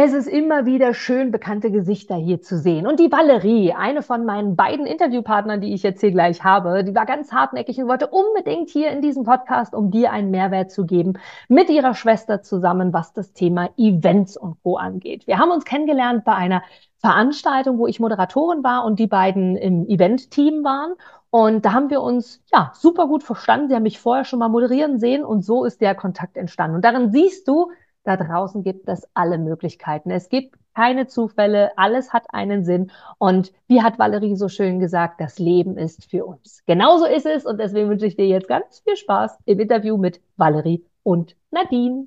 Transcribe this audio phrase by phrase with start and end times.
[0.00, 2.86] Es ist immer wieder schön, bekannte Gesichter hier zu sehen.
[2.86, 6.94] Und die Valerie, eine von meinen beiden Interviewpartnern, die ich jetzt hier gleich habe, die
[6.94, 10.86] war ganz hartnäckig und wollte unbedingt hier in diesem Podcast, um dir einen Mehrwert zu
[10.86, 11.14] geben,
[11.48, 14.76] mit ihrer Schwester zusammen, was das Thema Events und Co.
[14.76, 15.26] angeht.
[15.26, 16.62] Wir haben uns kennengelernt bei einer
[16.98, 20.92] Veranstaltung, wo ich Moderatorin war und die beiden im Event-Team waren.
[21.30, 23.68] Und da haben wir uns ja super gut verstanden.
[23.68, 26.76] Sie haben mich vorher schon mal moderieren sehen und so ist der Kontakt entstanden.
[26.76, 27.72] Und darin siehst du,
[28.08, 30.10] da draußen gibt es alle Möglichkeiten.
[30.10, 32.90] Es gibt keine Zufälle, alles hat einen Sinn.
[33.18, 36.62] Und wie hat Valerie so schön gesagt, das Leben ist für uns.
[36.66, 40.20] Genauso ist es und deswegen wünsche ich dir jetzt ganz viel Spaß im Interview mit
[40.36, 42.06] Valerie und Nadine.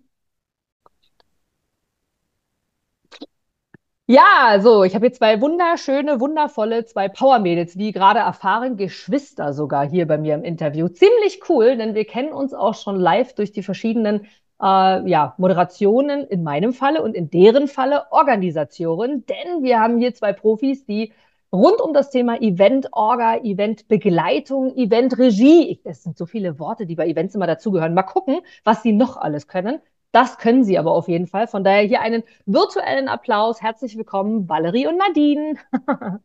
[4.07, 9.87] Ja, so, ich habe hier zwei wunderschöne, wundervolle, zwei Power-Mädels, wie gerade erfahren, Geschwister sogar
[9.89, 10.89] hier bei mir im Interview.
[10.89, 14.27] Ziemlich cool, denn wir kennen uns auch schon live durch die verschiedenen
[14.61, 20.13] äh, ja, Moderationen in meinem Falle und in deren Falle Organisationen, denn wir haben hier
[20.13, 21.13] zwei Profis, die
[21.51, 27.35] rund um das Thema Event-Orga, Event-Begleitung, Event-Regie, das sind so viele Worte, die bei Events
[27.35, 27.93] immer dazugehören.
[27.93, 29.79] Mal gucken, was sie noch alles können.
[30.11, 31.47] Das können sie aber auf jeden Fall.
[31.47, 33.61] Von daher hier einen virtuellen Applaus.
[33.61, 35.55] Herzlich willkommen, Valerie und Nadine.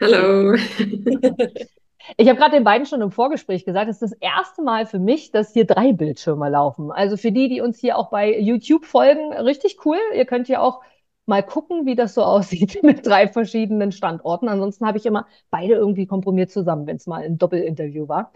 [0.00, 0.56] Hallo.
[2.16, 4.98] Ich habe gerade den beiden schon im Vorgespräch gesagt, es ist das erste Mal für
[4.98, 6.90] mich, dass hier drei Bildschirme laufen.
[6.90, 9.98] Also für die, die uns hier auch bei YouTube folgen, richtig cool.
[10.14, 10.80] Ihr könnt hier auch
[11.26, 14.48] mal gucken, wie das so aussieht mit drei verschiedenen Standorten.
[14.48, 18.32] Ansonsten habe ich immer beide irgendwie komprimiert zusammen, wenn es mal ein Doppelinterview war.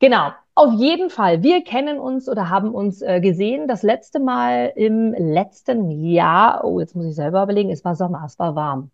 [0.00, 1.42] Genau, auf jeden Fall.
[1.42, 6.64] Wir kennen uns oder haben uns äh, gesehen das letzte Mal im letzten Jahr.
[6.64, 7.70] Oh, jetzt muss ich selber überlegen.
[7.70, 8.90] Es war Sommer, es war warm.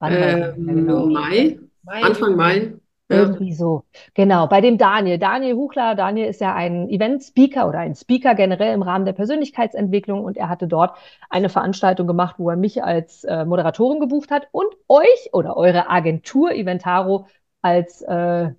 [0.00, 1.06] Wann ähm, genau?
[1.06, 2.72] Mai, Mai, Anfang Mai.
[3.08, 3.84] Irgendwie so.
[4.14, 5.18] Genau, bei dem Daniel.
[5.18, 5.94] Daniel Huchler.
[5.94, 10.48] Daniel ist ja ein Event-Speaker oder ein Speaker generell im Rahmen der Persönlichkeitsentwicklung und er
[10.48, 10.96] hatte dort
[11.30, 15.88] eine Veranstaltung gemacht, wo er mich als äh, Moderatorin gebucht hat und euch oder eure
[15.88, 17.26] Agentur Eventaro
[17.62, 18.50] als äh,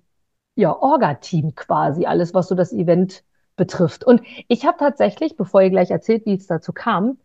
[0.56, 3.24] ja, Orga-Team quasi, alles, was so das Event
[3.56, 4.04] betrifft.
[4.04, 7.18] Und ich habe tatsächlich, bevor ihr gleich erzählt, wie es dazu kam,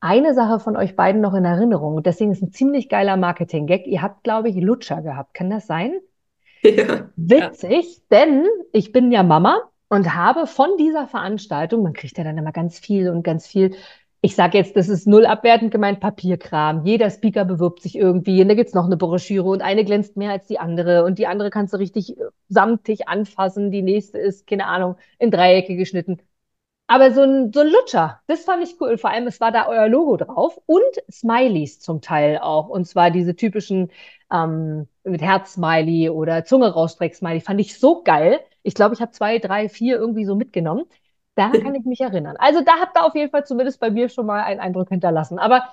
[0.00, 2.02] eine Sache von euch beiden noch in Erinnerung.
[2.02, 3.86] Deswegen ist ein ziemlich geiler Marketing-Gag.
[3.86, 5.34] Ihr habt, glaube ich, Lutscher gehabt.
[5.34, 5.92] Kann das sein?
[6.64, 7.10] Ja.
[7.16, 12.38] Witzig, denn ich bin ja Mama und habe von dieser Veranstaltung, man kriegt ja dann
[12.38, 13.76] immer ganz viel und ganz viel,
[14.22, 16.86] ich sage jetzt, das ist null abwertend gemeint, Papierkram.
[16.86, 20.30] Jeder Speaker bewirbt sich irgendwie und da gibt's noch eine Broschüre und eine glänzt mehr
[20.30, 24.46] als die andere und die andere kannst du richtig äh, samtig anfassen, die nächste ist,
[24.46, 26.22] keine Ahnung, in Dreiecke geschnitten.
[26.86, 28.98] Aber so ein, so ein Lutscher, das fand ich cool.
[28.98, 32.68] Vor allem, es war da euer Logo drauf und Smileys zum Teil auch.
[32.68, 33.90] Und zwar diese typischen
[34.30, 37.40] ähm, mit Herz-Smiley oder Zunge rausstreck-Smiley.
[37.40, 38.40] Fand ich so geil.
[38.62, 40.84] Ich glaube, ich habe zwei, drei, vier irgendwie so mitgenommen.
[41.36, 42.36] Da kann ich mich erinnern.
[42.38, 45.38] Also da habt ihr auf jeden Fall zumindest bei mir schon mal einen Eindruck hinterlassen.
[45.38, 45.64] Aber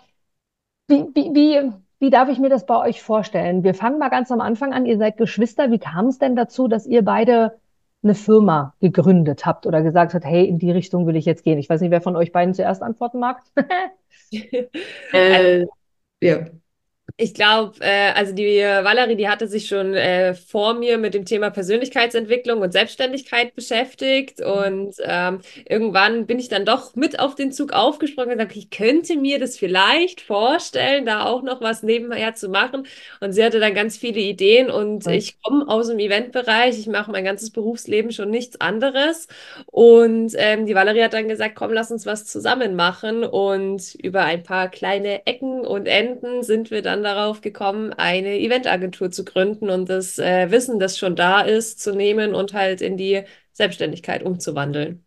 [0.87, 3.63] wie, wie, wie, wie darf ich mir das bei euch vorstellen?
[3.63, 4.85] Wir fangen mal ganz am Anfang an.
[4.85, 5.71] Ihr seid Geschwister.
[5.71, 7.59] Wie kam es denn dazu, dass ihr beide
[8.03, 11.59] eine Firma gegründet habt oder gesagt habt, hey, in die Richtung will ich jetzt gehen?
[11.59, 13.41] Ich weiß nicht, wer von euch beiden zuerst antworten mag.
[15.13, 15.65] äh,
[16.21, 16.45] ja.
[17.17, 21.25] Ich glaube, äh, also die Valerie, die hatte sich schon äh, vor mir mit dem
[21.25, 24.39] Thema Persönlichkeitsentwicklung und Selbstständigkeit beschäftigt.
[24.39, 24.45] Mhm.
[24.45, 28.69] Und ähm, irgendwann bin ich dann doch mit auf den Zug aufgesprungen und gesagt, ich
[28.69, 32.87] könnte mir das vielleicht vorstellen, da auch noch was nebenher zu machen.
[33.19, 35.13] Und sie hatte dann ganz viele Ideen und mhm.
[35.13, 36.79] ich komme aus dem Eventbereich.
[36.79, 39.27] Ich mache mein ganzes Berufsleben schon nichts anderes.
[39.65, 43.23] Und ähm, die Valerie hat dann gesagt, komm, lass uns was zusammen machen.
[43.23, 48.39] Und über ein paar kleine Ecken und Enden sind wir dann dann darauf gekommen, eine
[48.39, 52.81] Eventagentur zu gründen und das äh, Wissen, das schon da ist, zu nehmen und halt
[52.81, 53.23] in die
[53.53, 55.05] Selbstständigkeit umzuwandeln.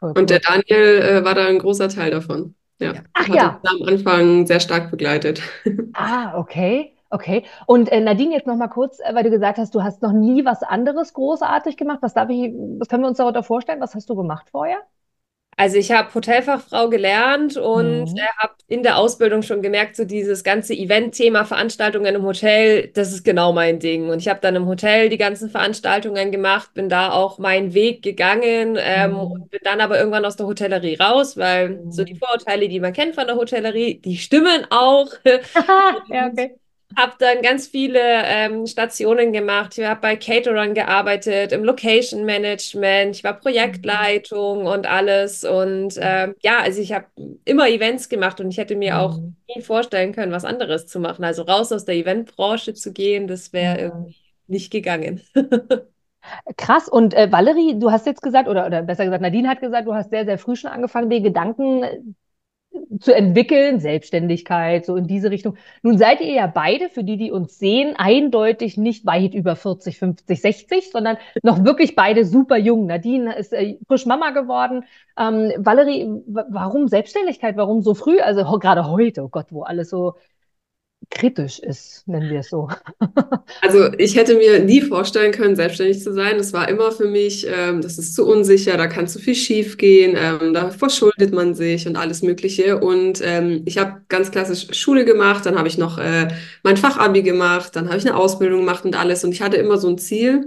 [0.00, 2.54] Und der Daniel äh, war da ein großer Teil davon.
[2.78, 2.94] Ja.
[3.14, 3.60] Ach hat ja.
[3.62, 5.42] Uns am Anfang sehr stark begleitet.
[5.96, 6.90] Ah, okay.
[7.08, 7.44] Okay.
[7.66, 10.10] Und äh, Nadine, jetzt noch mal kurz, äh, weil du gesagt hast, du hast noch
[10.10, 11.98] nie was anderes großartig gemacht.
[12.02, 13.80] Was darf ich, was können wir uns darunter vorstellen?
[13.80, 14.78] Was hast du gemacht vorher?
[15.56, 18.20] Also ich habe Hotelfachfrau gelernt und mhm.
[18.38, 23.24] habe in der Ausbildung schon gemerkt, so dieses ganze Event-Thema, Veranstaltungen im Hotel, das ist
[23.24, 24.08] genau mein Ding.
[24.08, 28.02] Und ich habe dann im Hotel die ganzen Veranstaltungen gemacht, bin da auch meinen Weg
[28.02, 29.18] gegangen ähm, mhm.
[29.18, 31.92] und bin dann aber irgendwann aus der Hotellerie raus, weil mhm.
[31.92, 35.08] so die Vorurteile, die man kennt von der Hotellerie, die stimmen auch.
[36.08, 36.56] ja, okay
[36.96, 39.78] habe dann ganz viele ähm, Stationen gemacht.
[39.78, 45.44] Ich habe bei Caterern gearbeitet, im Location Management, ich war Projektleitung und alles.
[45.44, 47.06] Und äh, ja, also ich habe
[47.44, 49.36] immer Events gemacht und ich hätte mir auch mhm.
[49.54, 51.24] nie vorstellen können, was anderes zu machen.
[51.24, 55.20] Also raus aus der Eventbranche zu gehen, das wäre irgendwie nicht gegangen.
[56.56, 56.88] Krass.
[56.88, 59.94] Und äh, Valerie, du hast jetzt gesagt, oder, oder besser gesagt, Nadine hat gesagt, du
[59.94, 62.16] hast sehr, sehr früh schon angefangen, die Gedanken
[63.00, 65.56] zu entwickeln, Selbstständigkeit, so in diese Richtung.
[65.82, 69.98] Nun seid ihr ja beide, für die, die uns sehen, eindeutig nicht weit über 40,
[69.98, 72.86] 50, 60, sondern noch wirklich beide super jung.
[72.86, 74.84] Nadine ist äh, frisch Mama geworden.
[75.18, 77.56] Ähm, Valerie, warum Selbstständigkeit?
[77.56, 78.20] Warum so früh?
[78.20, 80.14] Also gerade heute, oh Gott, wo alles so
[81.10, 82.68] kritisch ist, nennen wir es so.
[83.60, 86.38] Also ich hätte mir nie vorstellen können, selbstständig zu sein.
[86.38, 89.76] Das war immer für mich, ähm, das ist zu unsicher, da kann zu viel schief
[89.76, 92.78] gehen, ähm, da verschuldet man sich und alles Mögliche.
[92.80, 96.28] Und ähm, ich habe ganz klassisch Schule gemacht, dann habe ich noch äh,
[96.62, 99.24] mein Fachabi gemacht, dann habe ich eine Ausbildung gemacht und alles.
[99.24, 100.44] Und ich hatte immer so ein Ziel,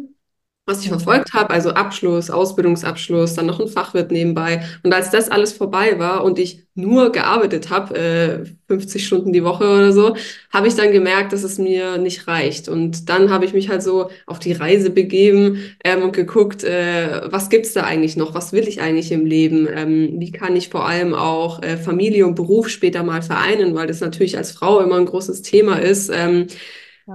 [0.68, 4.66] was ich verfolgt habe, also Abschluss, Ausbildungsabschluss, dann noch ein Fachwirt nebenbei.
[4.84, 9.46] Und als das alles vorbei war und ich nur gearbeitet habe, äh, 50 Stunden die
[9.46, 10.18] Woche oder so,
[10.52, 12.68] habe ich dann gemerkt, dass es mir nicht reicht.
[12.68, 17.22] Und dann habe ich mich halt so auf die Reise begeben ähm, und geguckt, äh,
[17.32, 18.34] was gibt's da eigentlich noch?
[18.36, 19.70] Was will ich eigentlich im Leben?
[19.74, 23.74] Ähm, wie kann ich vor allem auch äh, Familie und Beruf später mal vereinen?
[23.74, 26.12] Weil das natürlich als Frau immer ein großes Thema ist.
[26.14, 26.48] Ähm,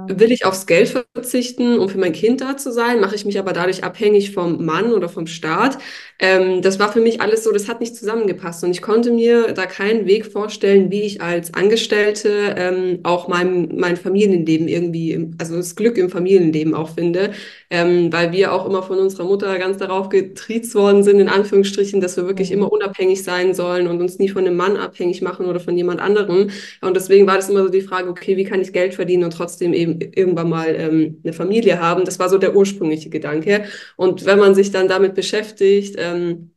[0.08, 3.00] Will ich aufs Geld verzichten, um für mein Kind da zu sein?
[3.00, 5.78] Mache ich mich aber dadurch abhängig vom Mann oder vom Staat?
[6.22, 8.62] Ähm, das war für mich alles so, das hat nicht zusammengepasst.
[8.62, 13.74] Und ich konnte mir da keinen Weg vorstellen, wie ich als Angestellte ähm, auch mein,
[13.76, 17.32] mein Familienleben irgendwie, also das Glück im Familienleben auch finde.
[17.70, 22.00] Ähm, weil wir auch immer von unserer Mutter ganz darauf getriezt worden sind, in Anführungsstrichen,
[22.00, 22.58] dass wir wirklich mhm.
[22.58, 26.00] immer unabhängig sein sollen und uns nie von einem Mann abhängig machen oder von jemand
[26.00, 26.50] anderem.
[26.82, 29.32] Und deswegen war das immer so die Frage, okay, wie kann ich Geld verdienen und
[29.32, 32.04] trotzdem eben irgendwann mal ähm, eine Familie haben.
[32.04, 33.64] Das war so der ursprüngliche Gedanke.
[33.96, 36.52] Und wenn man sich dann damit beschäftigt, ähm,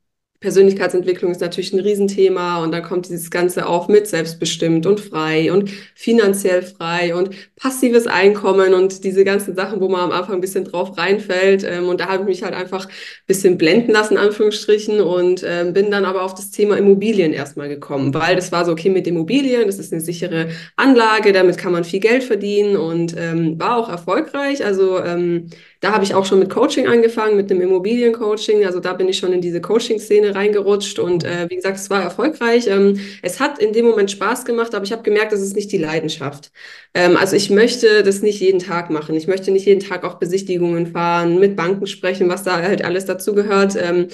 [0.45, 5.51] Persönlichkeitsentwicklung ist natürlich ein Riesenthema und dann kommt dieses Ganze auch mit selbstbestimmt und frei
[5.51, 10.41] und finanziell frei und passives Einkommen und diese ganzen Sachen, wo man am Anfang ein
[10.41, 11.63] bisschen drauf reinfällt.
[11.63, 12.91] Ähm, und da habe ich mich halt einfach ein
[13.25, 18.13] bisschen blenden lassen, Anführungsstrichen, und ähm, bin dann aber auf das Thema Immobilien erstmal gekommen,
[18.13, 21.85] weil das war so, okay, mit Immobilien, das ist eine sichere Anlage, damit kann man
[21.85, 24.63] viel Geld verdienen und ähm, war auch erfolgreich.
[24.63, 25.49] Also ähm,
[25.81, 28.65] da habe ich auch schon mit Coaching angefangen, mit einem Immobiliencoaching.
[28.65, 32.01] Also da bin ich schon in diese Coaching-Szene reingerutscht und äh, wie gesagt, es war
[32.01, 32.67] erfolgreich.
[32.67, 35.71] Ähm, es hat in dem Moment Spaß gemacht, aber ich habe gemerkt, das ist nicht
[35.71, 36.51] die Leidenschaft.
[36.93, 39.15] Ähm, also ich möchte das nicht jeden Tag machen.
[39.15, 43.05] Ich möchte nicht jeden Tag auch Besichtigungen fahren, mit Banken sprechen, was da halt alles
[43.05, 43.75] dazugehört.
[43.79, 44.07] Ähm,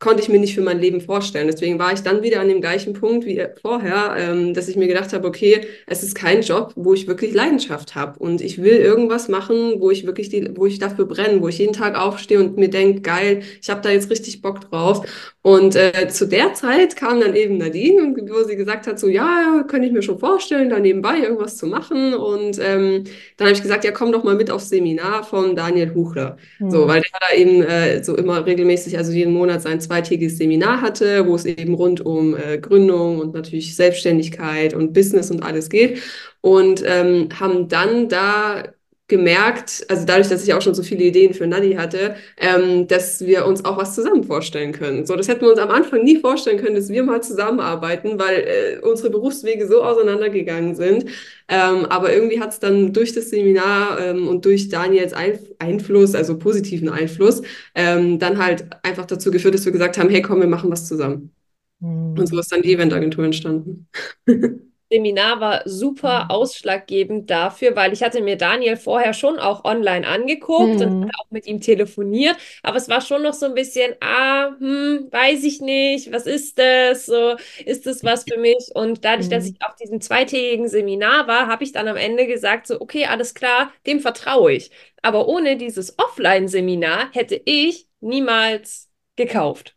[0.00, 1.46] konnte ich mir nicht für mein Leben vorstellen.
[1.46, 4.88] Deswegen war ich dann wieder an dem gleichen Punkt wie vorher, ähm, dass ich mir
[4.88, 8.76] gedacht habe, okay, es ist kein Job, wo ich wirklich Leidenschaft habe und ich will
[8.76, 12.40] irgendwas machen, wo ich wirklich die, wo ich dafür brenne, wo ich jeden Tag aufstehe
[12.40, 15.04] und mir denke, geil, ich habe da jetzt richtig Bock drauf.
[15.42, 19.64] Und äh, zu der Zeit kam dann eben Nadine, wo sie gesagt hat, so ja,
[19.68, 22.12] könnte ich mir schon vorstellen, da nebenbei irgendwas zu machen.
[22.12, 23.04] Und ähm,
[23.38, 26.36] dann habe ich gesagt, ja, komm doch mal mit aufs Seminar von Daniel Huchler.
[26.58, 26.70] Mhm.
[26.70, 30.80] So, weil der da eben äh, so immer regelmäßig, also jeden Monat sein zweitägiges Seminar
[30.80, 35.68] hatte, wo es eben rund um äh, Gründung und natürlich Selbstständigkeit und Business und alles
[35.68, 36.00] geht.
[36.40, 38.62] Und ähm, haben dann da
[39.10, 43.20] gemerkt, also dadurch, dass ich auch schon so viele Ideen für Nadi hatte, ähm, dass
[43.26, 45.04] wir uns auch was zusammen vorstellen können.
[45.04, 48.36] So, das hätten wir uns am Anfang nie vorstellen können, dass wir mal zusammenarbeiten, weil
[48.38, 51.04] äh, unsere Berufswege so auseinandergegangen sind.
[51.48, 56.14] Ähm, aber irgendwie hat es dann durch das Seminar ähm, und durch Daniels Einf Einfluss,
[56.14, 57.42] also positiven Einfluss,
[57.74, 60.88] ähm, dann halt einfach dazu geführt, dass wir gesagt haben, hey, komm, wir machen was
[60.88, 61.32] zusammen.
[61.80, 62.18] Mhm.
[62.18, 63.88] Und so ist dann die Eventagentur entstanden.
[64.90, 66.30] Seminar war super mhm.
[66.30, 71.02] ausschlaggebend dafür, weil ich hatte mir Daniel vorher schon auch online angeguckt mhm.
[71.02, 75.08] und auch mit ihm telefoniert, aber es war schon noch so ein bisschen, ah, hm,
[75.10, 78.70] weiß ich nicht, was ist das, so, ist das was für mich?
[78.74, 79.30] Und dadurch, mhm.
[79.30, 83.06] dass ich auf diesem zweitägigen Seminar war, habe ich dann am Ende gesagt, so, okay,
[83.06, 84.70] alles klar, dem vertraue ich.
[85.02, 89.76] Aber ohne dieses Offline-Seminar hätte ich niemals gekauft.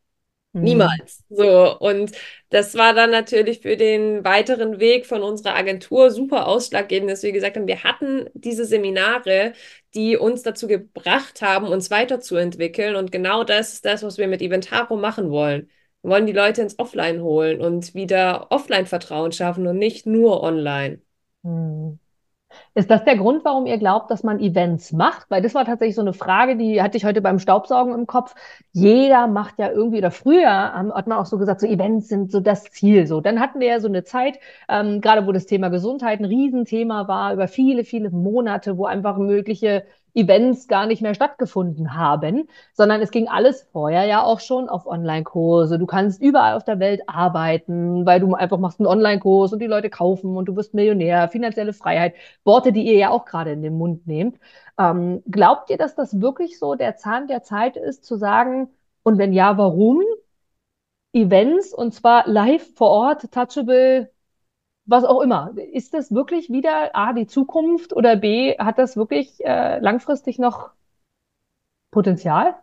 [0.53, 0.61] Mhm.
[0.61, 1.23] Niemals.
[1.29, 2.11] So, und
[2.49, 7.31] das war dann natürlich für den weiteren Weg von unserer Agentur super ausschlaggebend, dass wir
[7.31, 9.53] gesagt haben, wir hatten diese Seminare,
[9.95, 12.95] die uns dazu gebracht haben, uns weiterzuentwickeln.
[12.95, 15.69] Und genau das ist das, was wir mit Eventaro machen wollen.
[16.03, 21.01] Wir wollen die Leute ins Offline holen und wieder Offline-Vertrauen schaffen und nicht nur online.
[21.41, 21.99] Mhm.
[22.75, 25.29] Ist das der Grund, warum ihr glaubt, dass man Events macht?
[25.29, 28.35] Weil das war tatsächlich so eine Frage, die hatte ich heute beim Staubsaugen im Kopf.
[28.71, 32.39] Jeder macht ja irgendwie, oder früher hat man auch so gesagt, so Events sind so
[32.39, 33.07] das Ziel.
[33.07, 36.25] So, dann hatten wir ja so eine Zeit, ähm, gerade wo das Thema Gesundheit ein
[36.25, 42.47] Riesenthema war, über viele, viele Monate, wo einfach mögliche Events gar nicht mehr stattgefunden haben,
[42.73, 45.79] sondern es ging alles vorher ja auch schon auf Online-Kurse.
[45.79, 49.67] Du kannst überall auf der Welt arbeiten, weil du einfach machst einen Online-Kurs und die
[49.67, 53.61] Leute kaufen und du wirst Millionär, finanzielle Freiheit, Worte, die ihr ja auch gerade in
[53.63, 54.39] den Mund nehmt.
[54.77, 58.69] Ähm, glaubt ihr, dass das wirklich so der Zahn der Zeit ist, zu sagen,
[59.03, 60.01] und wenn ja, warum?
[61.13, 64.11] Events und zwar live vor Ort, touchable,
[64.85, 65.53] was auch immer.
[65.71, 70.71] Ist das wirklich wieder A, die Zukunft oder B, hat das wirklich äh, langfristig noch
[71.91, 72.55] Potenzial?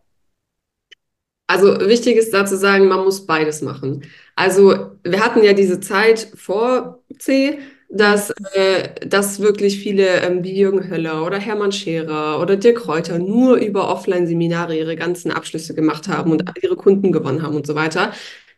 [1.47, 4.05] Also wichtig ist da zu sagen, man muss beides machen.
[4.37, 7.59] Also wir hatten ja diese Zeit vor C,
[7.89, 13.19] dass, äh, dass wirklich viele ähm, wie Jürgen Höller oder Hermann Scherer oder Dirk Kräuter
[13.19, 17.75] nur über Offline-Seminare ihre ganzen Abschlüsse gemacht haben und ihre Kunden gewonnen haben und so
[17.75, 18.13] weiter.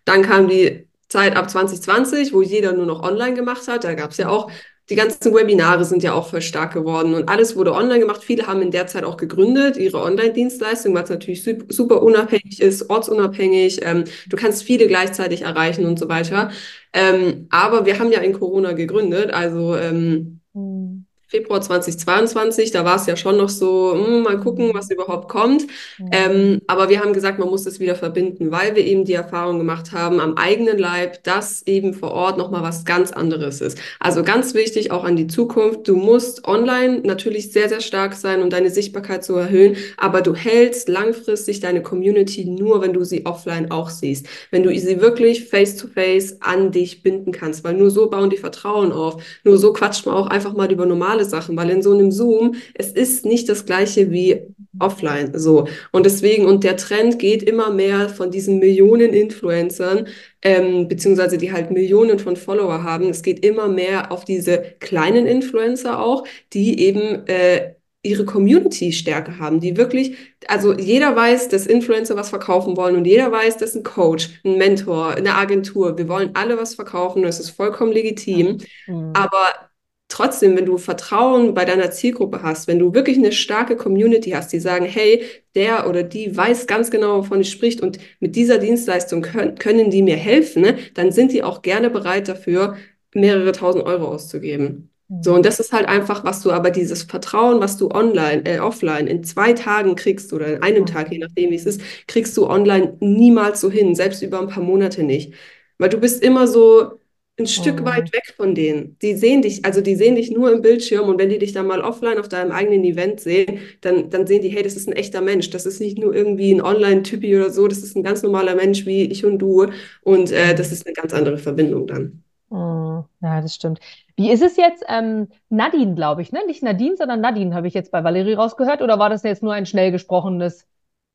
[0.04, 3.84] Dann kam die Zeit ab 2020, wo jeder nur noch online gemacht hat.
[3.84, 4.50] Da gab es ja auch
[4.90, 8.22] die ganzen Webinare sind ja auch voll stark geworden und alles wurde online gemacht.
[8.24, 13.80] Viele haben in der Zeit auch gegründet, ihre Online-Dienstleistung, was natürlich super unabhängig ist, ortsunabhängig.
[13.82, 16.50] Ähm, du kannst viele gleichzeitig erreichen und so weiter.
[16.92, 21.06] Ähm, aber wir haben ja in Corona gegründet, also ähm, mhm.
[21.32, 25.30] Februar 2022, da war es ja schon noch so, mh, hm, mal gucken, was überhaupt
[25.30, 25.62] kommt.
[25.98, 26.10] Mhm.
[26.12, 29.56] Ähm, aber wir haben gesagt, man muss das wieder verbinden, weil wir eben die Erfahrung
[29.56, 33.78] gemacht haben am eigenen Leib, dass eben vor Ort nochmal was ganz anderes ist.
[33.98, 38.42] Also ganz wichtig auch an die Zukunft, du musst online natürlich sehr, sehr stark sein,
[38.42, 43.24] um deine Sichtbarkeit zu erhöhen, aber du hältst langfristig deine Community nur, wenn du sie
[43.24, 44.26] offline auch siehst.
[44.50, 48.36] Wenn du sie wirklich face-to-face -face an dich binden kannst, weil nur so bauen die
[48.36, 49.22] Vertrauen auf.
[49.44, 52.10] Nur so quatscht man auch einfach mal über normale normale Sachen, weil in so einem
[52.10, 54.42] Zoom, es ist nicht das gleiche wie
[54.78, 55.68] offline, so.
[55.92, 60.06] Und deswegen, und der Trend geht immer mehr von diesen Millionen Influencern,
[60.42, 65.26] ähm, beziehungsweise die halt Millionen von Follower haben, es geht immer mehr auf diese kleinen
[65.26, 67.74] Influencer auch, die eben äh,
[68.04, 70.16] ihre Community-Stärke haben, die wirklich,
[70.48, 74.58] also jeder weiß, dass Influencer was verkaufen wollen und jeder weiß, dass ein Coach, ein
[74.58, 78.58] Mentor, eine Agentur, wir wollen alle was verkaufen, das ist vollkommen legitim.
[78.88, 79.12] Mhm.
[79.14, 79.71] Aber
[80.12, 84.52] trotzdem, wenn du Vertrauen bei deiner Zielgruppe hast, wenn du wirklich eine starke Community hast,
[84.52, 88.58] die sagen, hey, der oder die weiß ganz genau, wovon ich spricht und mit dieser
[88.58, 92.76] Dienstleistung können, können die mir helfen, ne, dann sind die auch gerne bereit dafür,
[93.14, 94.90] mehrere tausend Euro auszugeben.
[95.20, 95.36] So, mhm.
[95.38, 99.06] und das ist halt einfach, was du aber dieses Vertrauen, was du online, äh, offline
[99.06, 102.46] in zwei Tagen kriegst oder in einem Tag, je nachdem wie es ist, kriegst du
[102.48, 105.34] online niemals so hin, selbst über ein paar Monate nicht.
[105.78, 107.01] Weil du bist immer so,
[107.38, 107.84] ein Stück oh.
[107.84, 108.98] weit weg von denen.
[109.00, 111.66] Die sehen dich, also die sehen dich nur im Bildschirm und wenn die dich dann
[111.66, 114.92] mal offline auf deinem eigenen Event sehen, dann, dann sehen die, hey, das ist ein
[114.92, 115.50] echter Mensch.
[115.50, 118.84] Das ist nicht nur irgendwie ein Online-Typi oder so, das ist ein ganz normaler Mensch
[118.86, 119.66] wie ich und du
[120.02, 122.22] und äh, das ist eine ganz andere Verbindung dann.
[122.50, 123.80] Oh, ja, das stimmt.
[124.16, 124.84] Wie ist es jetzt?
[124.86, 126.40] Ähm, Nadine, glaube ich, ne?
[126.46, 129.54] Nicht Nadine, sondern Nadine habe ich jetzt bei Valerie rausgehört oder war das jetzt nur
[129.54, 130.66] ein schnell gesprochenes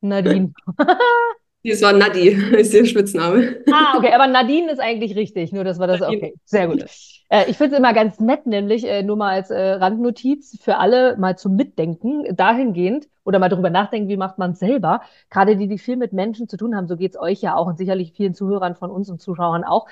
[0.01, 0.53] Nadine?
[1.63, 3.57] Das war Nadi, ist ihr Spitzname.
[3.71, 6.85] Ah, okay, aber Nadine ist eigentlich richtig, nur das war das, okay, sehr gut.
[7.29, 10.77] Äh, ich finde es immer ganz nett, nämlich äh, nur mal als äh, Randnotiz für
[10.77, 15.01] alle mal zum Mitdenken dahingehend oder mal drüber nachdenken, wie macht man es selber.
[15.29, 17.67] Gerade die, die viel mit Menschen zu tun haben, so geht es euch ja auch
[17.67, 19.87] und sicherlich vielen Zuhörern von uns und Zuschauern auch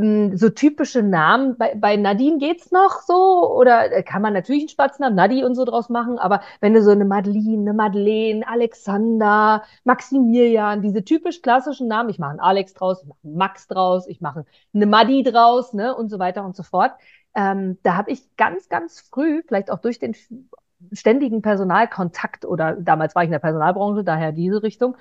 [0.00, 1.56] so typische Namen.
[1.58, 5.56] Bei, bei Nadine geht's noch so oder äh, kann man natürlich einen Spatznamen, Nadi und
[5.56, 11.42] so draus machen, aber wenn du so eine Madeline, eine Madeleine, Alexander, Maximilian, diese typisch
[11.42, 14.86] klassischen Namen, ich mache einen Alex draus, ich mache einen Max draus, ich mache eine
[14.86, 16.92] Madi draus, ne und so weiter und so fort.
[17.34, 20.14] Ähm, da habe ich ganz, ganz früh, vielleicht auch durch den
[20.92, 24.96] ständigen Personalkontakt oder damals war ich in der Personalbranche, daher diese Richtung,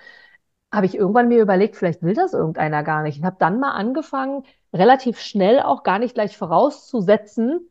[0.71, 3.19] habe ich irgendwann mir überlegt, vielleicht will das irgendeiner gar nicht.
[3.19, 4.43] Und habe dann mal angefangen,
[4.73, 7.69] relativ schnell auch gar nicht gleich vorauszusetzen,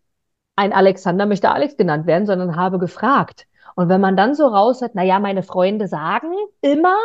[0.56, 3.46] ein Alexander möchte Alex genannt werden, sondern habe gefragt.
[3.74, 6.96] Und wenn man dann so raus hat, na ja, meine Freunde sagen immer,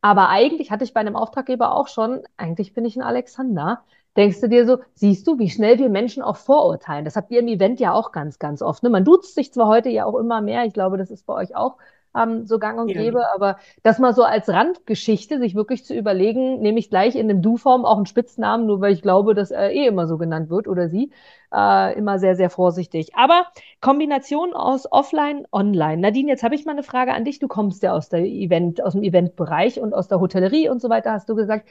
[0.00, 3.84] aber eigentlich hatte ich bei einem Auftraggeber auch schon, eigentlich bin ich ein Alexander,
[4.16, 7.04] denkst du dir so, siehst du, wie schnell wir Menschen auch vorurteilen.
[7.04, 8.82] Das habt ihr im Event ja auch ganz, ganz oft.
[8.82, 8.90] Ne?
[8.90, 11.54] Man duzt sich zwar heute ja auch immer mehr, ich glaube, das ist bei euch
[11.54, 11.76] auch
[12.16, 13.00] ähm, so gang und ja.
[13.00, 13.22] gäbe.
[13.34, 17.42] Aber das mal so als Randgeschichte, sich wirklich zu überlegen, nehme ich gleich in dem
[17.42, 20.68] Du-Form auch einen Spitznamen, nur weil ich glaube, dass er eh immer so genannt wird
[20.68, 21.10] oder sie.
[21.54, 23.14] Äh, immer sehr, sehr vorsichtig.
[23.14, 23.46] Aber
[23.80, 25.98] Kombination aus Offline, Online.
[25.98, 27.38] Nadine, jetzt habe ich mal eine Frage an dich.
[27.38, 30.88] Du kommst ja aus der Event, aus dem Eventbereich und aus der Hotellerie und so
[30.90, 31.68] weiter, hast du gesagt.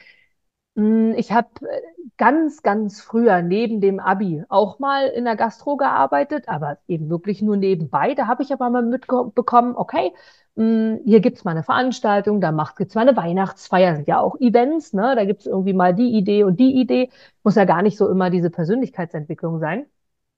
[0.76, 1.80] Hm, ich habe äh,
[2.18, 7.40] ganz, ganz früher neben dem Abi auch mal in der Gastro gearbeitet, aber eben wirklich
[7.42, 8.14] nur nebenbei.
[8.14, 10.12] Da habe ich aber mal mitbekommen, okay,
[10.56, 14.36] hm, hier gibt's mal eine Veranstaltung, da macht gibt's mal eine Weihnachtsfeier, sind ja auch
[14.40, 15.14] Events, ne?
[15.16, 17.10] Da gibt's irgendwie mal die Idee und die Idee.
[17.42, 19.86] Muss ja gar nicht so immer diese Persönlichkeitsentwicklung sein.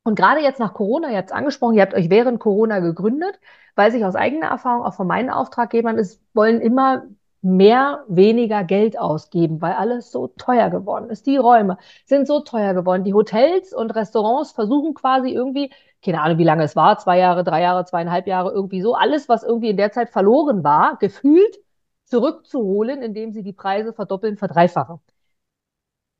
[0.05, 3.39] Und gerade jetzt nach Corona, ihr habt es angesprochen, ihr habt euch während Corona gegründet,
[3.75, 7.05] weiß ich aus eigener Erfahrung, auch von meinen Auftraggebern, es wollen immer
[7.43, 11.27] mehr, weniger Geld ausgeben, weil alles so teuer geworden ist.
[11.27, 13.05] Die Räume sind so teuer geworden.
[13.05, 15.71] Die Hotels und Restaurants versuchen quasi irgendwie,
[16.05, 19.29] keine Ahnung, wie lange es war, zwei Jahre, drei Jahre, zweieinhalb Jahre, irgendwie so, alles,
[19.29, 21.59] was irgendwie in der Zeit verloren war, gefühlt
[22.05, 25.01] zurückzuholen, indem sie die Preise verdoppeln, verdreifachen.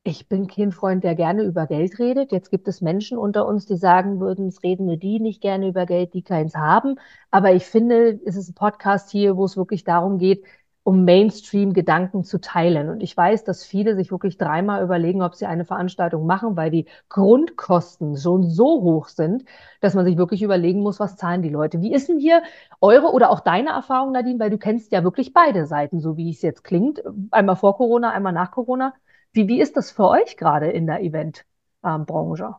[0.03, 2.31] Ich bin kein Freund, der gerne über Geld redet.
[2.31, 5.67] Jetzt gibt es Menschen unter uns, die sagen würden, es reden nur die nicht gerne
[5.67, 6.95] über Geld, die keins haben.
[7.31, 10.43] Aber ich finde, es ist ein Podcast hier, wo es wirklich darum geht,
[10.83, 12.89] um Mainstream-Gedanken zu teilen.
[12.89, 16.71] Und ich weiß, dass viele sich wirklich dreimal überlegen, ob sie eine Veranstaltung machen, weil
[16.71, 19.45] die Grundkosten schon so hoch sind,
[19.81, 21.81] dass man sich wirklich überlegen muss, was zahlen die Leute.
[21.81, 22.41] Wie ist denn hier
[22.81, 24.39] eure oder auch deine Erfahrung, Nadine?
[24.39, 27.03] Weil du kennst ja wirklich beide Seiten, so wie es jetzt klingt.
[27.31, 28.93] Einmal vor Corona, einmal nach Corona.
[29.31, 32.55] Wie, wie ist das für euch gerade in der Eventbranche?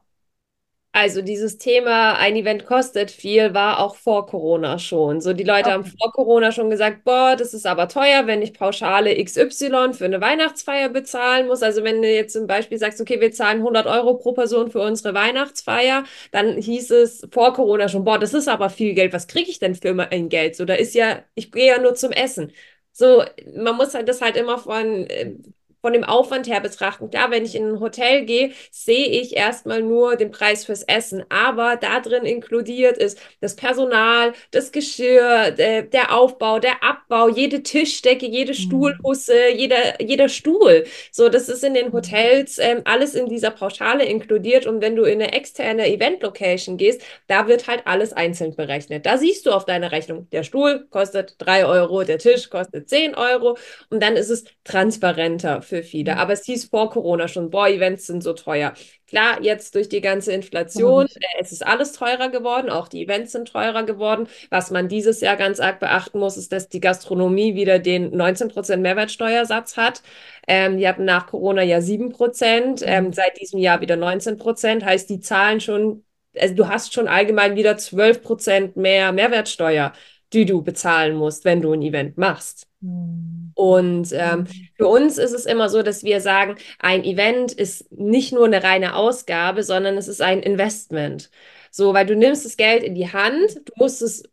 [0.92, 5.20] Also dieses Thema, ein Event kostet viel, war auch vor Corona schon.
[5.20, 5.72] So die Leute okay.
[5.72, 10.06] haben vor Corona schon gesagt, boah, das ist aber teuer, wenn ich Pauschale XY für
[10.06, 11.62] eine Weihnachtsfeier bezahlen muss.
[11.62, 14.80] Also wenn du jetzt zum Beispiel sagst, okay, wir zahlen 100 Euro pro Person für
[14.80, 19.12] unsere Weihnachtsfeier, dann hieß es vor Corona schon, boah, das ist aber viel Geld.
[19.12, 20.56] Was kriege ich denn für mein Geld?
[20.56, 22.52] So, da ist ja, ich gehe ja nur zum Essen.
[22.92, 23.22] So,
[23.54, 25.34] man muss halt das halt immer von äh,
[25.80, 27.10] von dem Aufwand her betrachten.
[27.10, 31.24] Klar, wenn ich in ein Hotel gehe, sehe ich erstmal nur den Preis fürs Essen,
[31.28, 37.62] aber da drin inkludiert ist das Personal, das Geschirr, der, der Aufbau, der Abbau, jede
[37.62, 38.56] Tischdecke, jede mhm.
[38.56, 40.84] Stuhlhusse, jeder, jeder Stuhl.
[41.10, 41.92] So, das ist in den mhm.
[41.92, 47.02] Hotels ähm, alles in dieser Pauschale inkludiert und wenn du in eine externe Event-Location gehst,
[47.26, 49.06] da wird halt alles einzeln berechnet.
[49.06, 53.14] Da siehst du auf deiner Rechnung, der Stuhl kostet drei Euro, der Tisch kostet zehn
[53.14, 53.56] Euro
[53.88, 56.18] und dann ist es transparenter für viele.
[56.18, 58.74] Aber es hieß vor Corona schon, boah, Events sind so teuer.
[59.06, 63.32] Klar, jetzt durch die ganze Inflation, äh, es ist alles teurer geworden, auch die Events
[63.32, 64.28] sind teurer geworden.
[64.50, 68.76] Was man dieses Jahr ganz arg beachten muss, ist, dass die Gastronomie wieder den 19%
[68.76, 70.02] Mehrwertsteuersatz hat.
[70.46, 73.12] Ähm, die hatten nach Corona ja 7%, ähm, mhm.
[73.12, 74.84] seit diesem Jahr wieder 19%.
[74.84, 76.04] Heißt, die zahlen schon,
[76.38, 79.92] also du hast schon allgemein wieder 12% mehr Mehrwertsteuer,
[80.32, 82.69] die du bezahlen musst, wenn du ein Event machst.
[82.80, 83.52] Mhm.
[83.54, 84.68] Und ähm, mhm.
[84.76, 88.62] für uns ist es immer so, dass wir sagen, ein Event ist nicht nur eine
[88.62, 91.30] reine Ausgabe, sondern es ist ein Investment.
[91.70, 94.24] So, weil du nimmst das Geld in die Hand, du musst es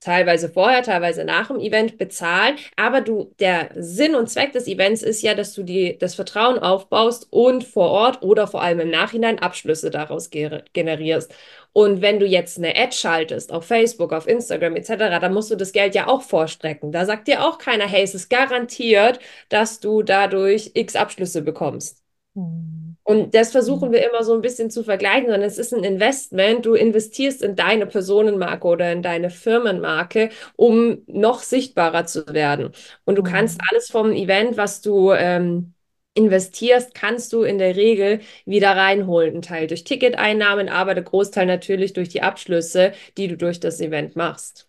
[0.00, 2.56] teilweise vorher, teilweise nach dem Event bezahlen.
[2.76, 6.58] Aber du, der Sinn und Zweck des Events ist ja, dass du die, das Vertrauen
[6.58, 11.32] aufbaust und vor Ort oder vor allem im Nachhinein Abschlüsse daraus generierst.
[11.72, 15.56] Und wenn du jetzt eine Ad schaltest auf Facebook, auf Instagram etc., dann musst du
[15.56, 16.92] das Geld ja auch vorstrecken.
[16.92, 22.02] Da sagt dir auch keiner, hey, es ist garantiert, dass du dadurch x Abschlüsse bekommst.
[22.34, 22.89] Mhm.
[23.10, 23.92] Und das versuchen mhm.
[23.94, 26.64] wir immer so ein bisschen zu vergleichen, sondern es ist ein Investment.
[26.64, 32.70] Du investierst in deine Personenmarke oder in deine Firmenmarke, um noch sichtbarer zu werden.
[33.04, 33.64] Und du kannst mhm.
[33.68, 35.74] alles vom Event, was du ähm,
[36.14, 39.34] investierst, kannst du in der Regel wieder reinholen.
[39.34, 43.80] Ein Teil durch Ticketeinnahmen, aber der Großteil natürlich durch die Abschlüsse, die du durch das
[43.80, 44.68] Event machst.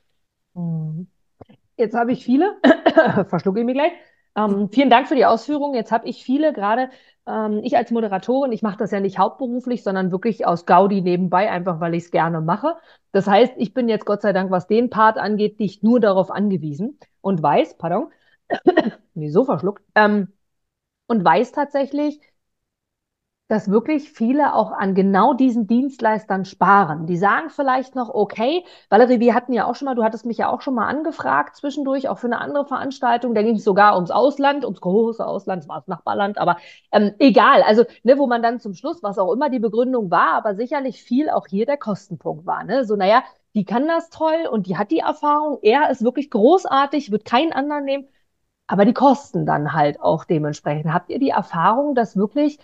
[0.56, 1.06] Mhm.
[1.78, 2.58] Jetzt habe ich viele,
[3.30, 3.92] verschlucke ich mich gleich.
[4.36, 5.76] Ähm, vielen Dank für die Ausführungen.
[5.76, 6.90] Jetzt habe ich viele gerade
[7.32, 11.50] ähm, ich als Moderatorin, ich mache das ja nicht hauptberuflich, sondern wirklich aus Gaudi nebenbei,
[11.50, 12.76] einfach weil ich es gerne mache.
[13.12, 16.32] Das heißt, ich bin jetzt Gott sei Dank, was den Part angeht, nicht nur darauf
[16.32, 18.12] angewiesen und weiß, pardon,
[19.14, 20.34] nee, so verschluckt, ähm,
[21.08, 22.22] und weiß tatsächlich,
[23.52, 27.06] dass wirklich viele auch an genau diesen Dienstleistern sparen.
[27.06, 30.38] Die sagen vielleicht noch, okay, Valerie, wir hatten ja auch schon mal, du hattest mich
[30.38, 33.36] ja auch schon mal angefragt zwischendurch, auch für eine andere Veranstaltung.
[33.36, 36.56] Da ging es sogar ums Ausland, ums große Ausland, es war das Nachbarland, aber
[36.94, 37.62] ähm, egal.
[37.64, 41.04] Also, ne, wo man dann zum Schluss, was auch immer die Begründung war, aber sicherlich
[41.04, 42.64] viel auch hier der Kostenpunkt war.
[42.64, 42.86] Ne?
[42.86, 43.22] So, naja,
[43.54, 45.60] die kann das toll und die hat die Erfahrung.
[45.62, 48.08] Er ist wirklich großartig, wird keinen anderen nehmen.
[48.68, 50.94] Aber die Kosten dann halt auch dementsprechend.
[50.94, 52.58] Habt ihr die Erfahrung, dass wirklich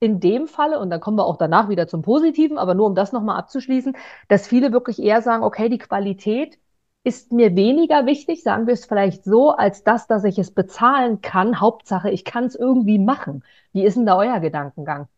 [0.00, 2.94] in dem Falle, und dann kommen wir auch danach wieder zum Positiven, aber nur um
[2.94, 3.96] das nochmal abzuschließen,
[4.28, 6.58] dass viele wirklich eher sagen, okay, die Qualität
[7.04, 11.20] ist mir weniger wichtig, sagen wir es vielleicht so, als das, dass ich es bezahlen
[11.22, 11.60] kann.
[11.60, 13.44] Hauptsache, ich kann es irgendwie machen.
[13.72, 15.08] Wie ist denn da euer Gedankengang?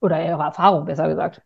[0.00, 1.42] Oder eure Erfahrung, besser gesagt?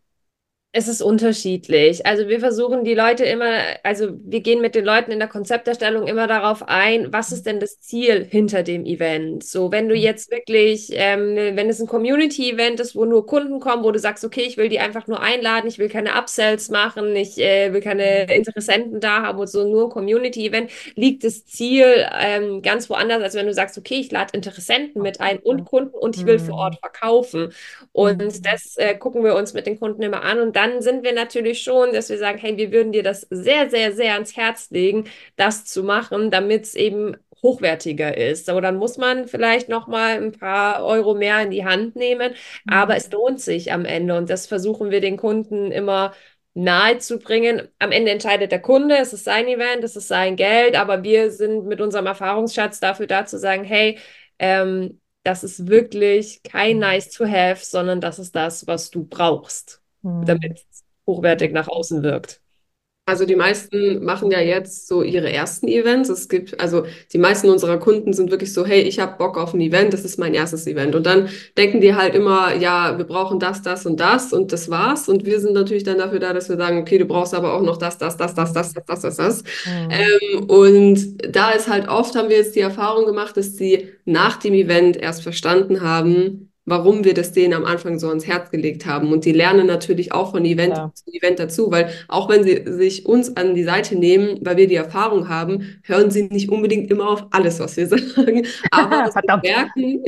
[0.72, 2.06] Es ist unterschiedlich.
[2.06, 3.50] Also wir versuchen die Leute immer,
[3.82, 7.58] also wir gehen mit den Leuten in der Konzepterstellung immer darauf ein, was ist denn
[7.58, 9.42] das Ziel hinter dem Event?
[9.42, 10.00] So, wenn du mhm.
[10.00, 14.24] jetzt wirklich, ähm, wenn es ein Community-Event ist, wo nur Kunden kommen, wo du sagst,
[14.24, 17.80] okay, ich will die einfach nur einladen, ich will keine Upsells machen, ich äh, will
[17.80, 18.34] keine mhm.
[18.36, 23.34] Interessenten da haben und so nur ein Community-Event, liegt das Ziel ähm, ganz woanders, als
[23.34, 26.58] wenn du sagst, okay, ich lade Interessenten mit ein und Kunden und ich will vor
[26.58, 26.78] Ort mhm.
[26.78, 27.52] verkaufen.
[27.90, 31.14] Und das äh, gucken wir uns mit den Kunden immer an und dann sind wir
[31.14, 34.68] natürlich schon, dass wir sagen, hey, wir würden dir das sehr, sehr, sehr ans Herz
[34.70, 35.04] legen,
[35.36, 38.50] das zu machen, damit es eben hochwertiger ist.
[38.50, 42.32] Aber dann muss man vielleicht noch mal ein paar Euro mehr in die Hand nehmen,
[42.66, 42.72] mhm.
[42.72, 46.12] aber es lohnt sich am Ende und das versuchen wir den Kunden immer
[46.52, 47.68] nahe zu bringen.
[47.78, 51.30] Am Ende entscheidet der Kunde, es ist sein Event, es ist sein Geld, aber wir
[51.30, 53.98] sind mit unserem Erfahrungsschatz dafür da zu sagen, hey,
[54.38, 59.79] ähm, das ist wirklich kein nice to have, sondern das ist das, was du brauchst,
[60.02, 60.24] Mhm.
[60.24, 62.40] damit es hochwertig nach außen wirkt.
[63.10, 66.08] Also die meisten machen ja jetzt so ihre ersten Events.
[66.08, 69.52] Es gibt, also die meisten unserer Kunden sind wirklich so, hey, ich habe Bock auf
[69.52, 70.94] ein Event, das ist mein erstes Event.
[70.94, 74.70] Und dann denken die halt immer, ja, wir brauchen das, das und das und das
[74.70, 75.08] war's.
[75.08, 77.62] Und wir sind natürlich dann dafür da, dass wir sagen, okay, du brauchst aber auch
[77.62, 79.42] noch das, das, das, das, das, das, das, das, das.
[79.42, 79.90] Mhm.
[79.90, 84.36] Ähm, und da ist halt oft, haben wir jetzt die Erfahrung gemacht, dass sie nach
[84.36, 88.86] dem Event erst verstanden haben, warum wir das denen am Anfang so ans Herz gelegt
[88.86, 89.12] haben.
[89.12, 90.92] Und die lernen natürlich auch von Event Ja.
[90.94, 94.66] zu Event dazu, weil auch wenn sie sich uns an die Seite nehmen, weil wir
[94.68, 98.46] die Erfahrung haben, hören sie nicht unbedingt immer auf alles, was wir sagen.
[98.70, 100.02] Aber sie merken,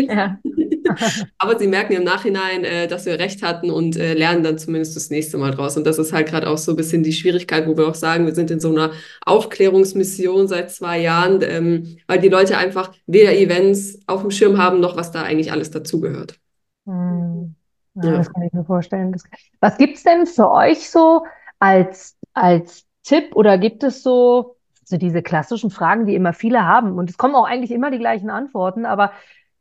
[1.38, 4.96] aber sie merken im Nachhinein, äh, dass wir recht hatten und äh, lernen dann zumindest
[4.96, 5.76] das nächste Mal draus.
[5.76, 8.26] Und das ist halt gerade auch so ein bisschen die Schwierigkeit, wo wir auch sagen,
[8.26, 8.92] wir sind in so einer
[9.26, 14.80] Aufklärungsmission seit zwei Jahren, ähm, weil die Leute einfach weder Events auf dem Schirm haben,
[14.80, 16.36] noch was da eigentlich alles dazugehört.
[16.86, 17.54] Hm.
[17.94, 18.16] Ja, Ja.
[18.18, 19.14] das kann ich mir vorstellen.
[19.60, 21.24] Was gibt's denn für euch so
[21.58, 26.98] als, als Tipp oder gibt es so, so diese klassischen Fragen, die immer viele haben?
[26.98, 29.12] Und es kommen auch eigentlich immer die gleichen Antworten, aber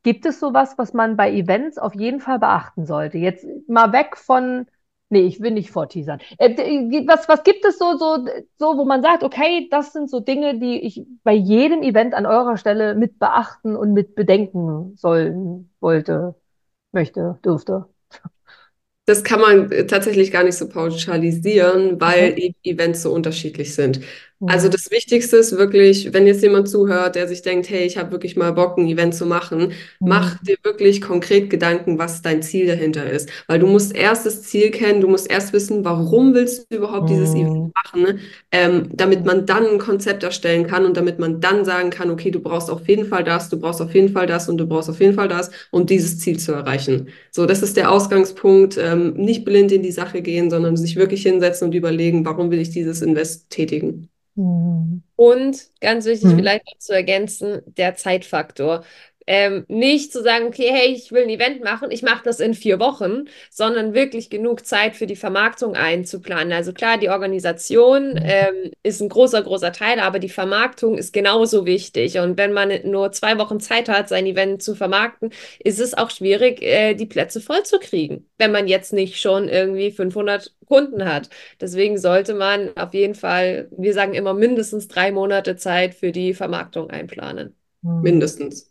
[0.03, 3.17] gibt es sowas, was man bei Events auf jeden Fall beachten sollte?
[3.19, 4.65] Jetzt mal weg von,
[5.09, 6.19] nee, ich will nicht vorteasern.
[6.39, 6.55] Äh,
[7.07, 8.25] was, was gibt es so, so,
[8.57, 12.25] so, wo man sagt, okay, das sind so Dinge, die ich bei jedem Event an
[12.25, 16.35] eurer Stelle mit beachten und mit bedenken sollen, wollte?
[16.93, 17.87] Möchte, dürfte.
[19.05, 22.37] Das kann man äh, tatsächlich gar nicht so pauschalisieren, weil Okay.
[22.37, 24.01] e Events so unterschiedlich sind.
[24.41, 24.47] Mhm.
[24.47, 28.11] Also das Wichtigste ist wirklich, wenn jetzt jemand zuhört, der sich denkt, hey, ich habe
[28.11, 29.71] wirklich mal Bock, ein Event zu machen,
[30.03, 30.39] mach Mhm.
[30.43, 33.29] dir wirklich konkret Gedanken, was dein Ziel dahinter ist.
[33.47, 37.09] Weil du musst erst das Ziel kennen, du musst erst wissen, warum willst du überhaupt
[37.09, 37.71] dieses Event Mhm.
[37.73, 38.19] machen, ne?
[38.51, 42.31] ähm, damit man dann ein Konzept erstellen kann und damit man dann sagen kann, okay,
[42.31, 44.89] du brauchst auf jeden Fall das, du brauchst auf jeden Fall das und du brauchst
[44.89, 47.09] auf jeden Fall das, um dieses Ziel zu erreichen.
[47.31, 48.77] So, das ist der Ausgangspunkt.
[48.77, 52.59] Ähm, nicht blind in die Sache gehen, sondern sich wirklich hinsetzen und überlegen, warum will
[52.59, 54.09] ich dieses Invest tätigen.
[54.35, 55.03] Mhm.
[55.15, 56.37] Und ganz wichtig, Mhm.
[56.37, 58.83] vielleicht noch zu ergänzen, der Zeitfaktor.
[59.27, 62.53] Ähm, nicht zu sagen, okay, hey, ich will ein Event machen, ich mache das in
[62.53, 66.53] vier Wochen, sondern wirklich genug Zeit für die Vermarktung einzuplanen.
[66.53, 71.65] Also klar, die Organisation ähm, ist ein großer, großer Teil, aber die Vermarktung ist genauso
[71.65, 72.19] wichtig.
[72.19, 76.09] Und wenn man nur zwei Wochen Zeit hat, sein Event zu vermarkten, ist es auch
[76.09, 81.05] schwierig, äh, die Plätze voll zu kriegen, wenn man jetzt nicht schon irgendwie 500 Kunden
[81.05, 81.29] hat.
[81.59, 86.33] Deswegen sollte man auf jeden Fall, wir sagen immer mindestens drei Monate Zeit für die
[86.33, 87.55] Vermarktung einplanen.
[87.81, 88.01] Mhm.
[88.01, 88.70] Mindestens.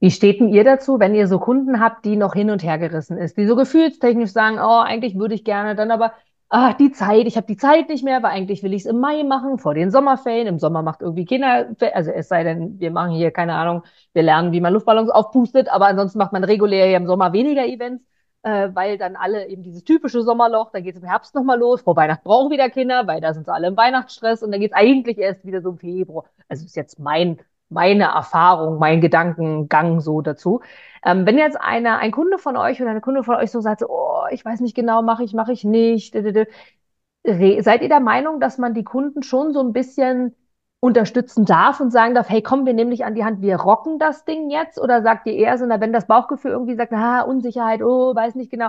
[0.00, 2.76] Wie steht denn ihr dazu, wenn ihr so Kunden habt, die noch hin und her
[2.76, 6.12] gerissen ist, die so gefühlstechnisch sagen, oh, eigentlich würde ich gerne, dann aber,
[6.48, 8.98] ah, die Zeit, ich habe die Zeit nicht mehr, weil eigentlich will ich es im
[8.98, 10.48] Mai machen, vor den Sommerferien.
[10.48, 14.22] Im Sommer macht irgendwie Kinder, also es sei denn, wir machen hier, keine Ahnung, wir
[14.24, 18.04] lernen, wie man Luftballons aufpustet, aber ansonsten macht man regulär im Sommer weniger Events,
[18.42, 21.80] äh, weil dann alle eben dieses typische Sommerloch, dann geht es im Herbst nochmal los,
[21.82, 24.72] vor Weihnachten brauchen wieder Kinder, weil da sind sie alle im Weihnachtsstress und dann geht
[24.72, 26.24] es eigentlich erst wieder so im Februar.
[26.48, 27.38] Also ist jetzt mein
[27.72, 30.60] meine Erfahrung, mein Gedankengang so dazu.
[31.04, 33.80] Ähm, wenn jetzt eine, ein Kunde von euch oder eine Kunde von euch so sagt,
[33.80, 36.14] so, oh, ich weiß nicht genau, mache ich, mache ich nicht.
[36.14, 40.34] Seid ihr der Meinung, dass man die Kunden schon so ein bisschen
[40.80, 44.00] unterstützen darf und sagen darf, hey, komm, wir nehmen dich an die Hand, wir rocken
[44.00, 44.80] das Ding jetzt?
[44.80, 48.34] Oder sagt ihr eher so, na, wenn das Bauchgefühl irgendwie sagt, na, Unsicherheit, oh, weiß
[48.34, 48.68] nicht genau,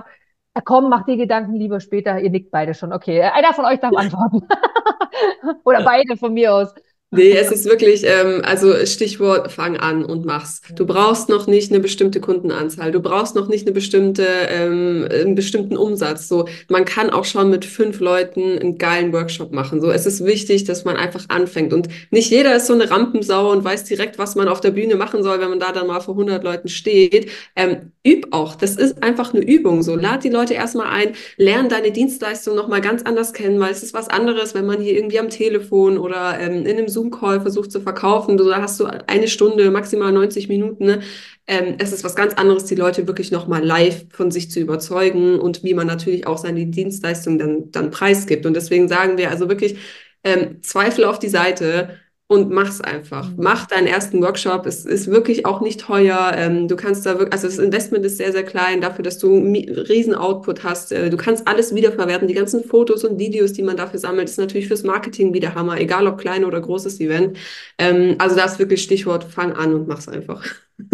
[0.54, 3.22] na, komm, mach dir Gedanken lieber später, ihr nickt beide schon, okay.
[3.22, 4.46] Einer von euch darf antworten.
[5.64, 6.74] Oder beide von mir aus.
[7.14, 10.60] Nee, es ist wirklich, ähm, also Stichwort, fang an und mach's.
[10.74, 15.34] Du brauchst noch nicht eine bestimmte Kundenanzahl, du brauchst noch nicht eine bestimmte, ähm, einen
[15.34, 16.28] bestimmten Umsatz.
[16.28, 19.80] So, man kann auch schon mit fünf Leuten einen geilen Workshop machen.
[19.80, 21.72] So, es ist wichtig, dass man einfach anfängt.
[21.72, 24.96] Und nicht jeder ist so eine Rampensau und weiß direkt, was man auf der Bühne
[24.96, 27.30] machen soll, wenn man da dann mal vor 100 Leuten steht.
[27.56, 28.54] Ähm, üb auch.
[28.54, 29.82] Das ist einfach eine Übung.
[29.82, 33.82] So, lad die Leute erstmal ein, lern deine Dienstleistung nochmal ganz anders kennen, weil es
[33.82, 37.70] ist was anderes, wenn man hier irgendwie am Telefon oder ähm, in einem Zoom-Call versucht
[37.72, 38.36] zu verkaufen.
[38.36, 40.84] Du, hast du eine Stunde, maximal 90 Minuten.
[40.86, 41.00] Ne?
[41.46, 45.38] Ähm, es ist was ganz anderes, die Leute wirklich nochmal live von sich zu überzeugen
[45.38, 48.46] und wie man natürlich auch seine Dienstleistung dann, dann preisgibt.
[48.46, 49.76] Und deswegen sagen wir also wirklich,
[50.24, 53.28] ähm, Zweifel auf die Seite und mach's einfach.
[53.28, 53.36] Mhm.
[53.38, 54.64] Mach deinen ersten Workshop.
[54.66, 56.32] Es ist wirklich auch nicht teuer.
[56.34, 59.36] Ähm, du kannst da wirklich, also das Investment ist sehr, sehr klein dafür, dass du
[59.36, 60.92] einen riesen Output hast.
[60.92, 62.26] Äh, du kannst alles wiederverwerten.
[62.26, 65.78] Die ganzen Fotos und Videos, die man dafür sammelt, ist natürlich fürs Marketing wieder Hammer,
[65.78, 67.36] egal ob klein oder großes Event.
[67.78, 70.44] Ähm, also da ist wirklich Stichwort, fang an und mach's einfach.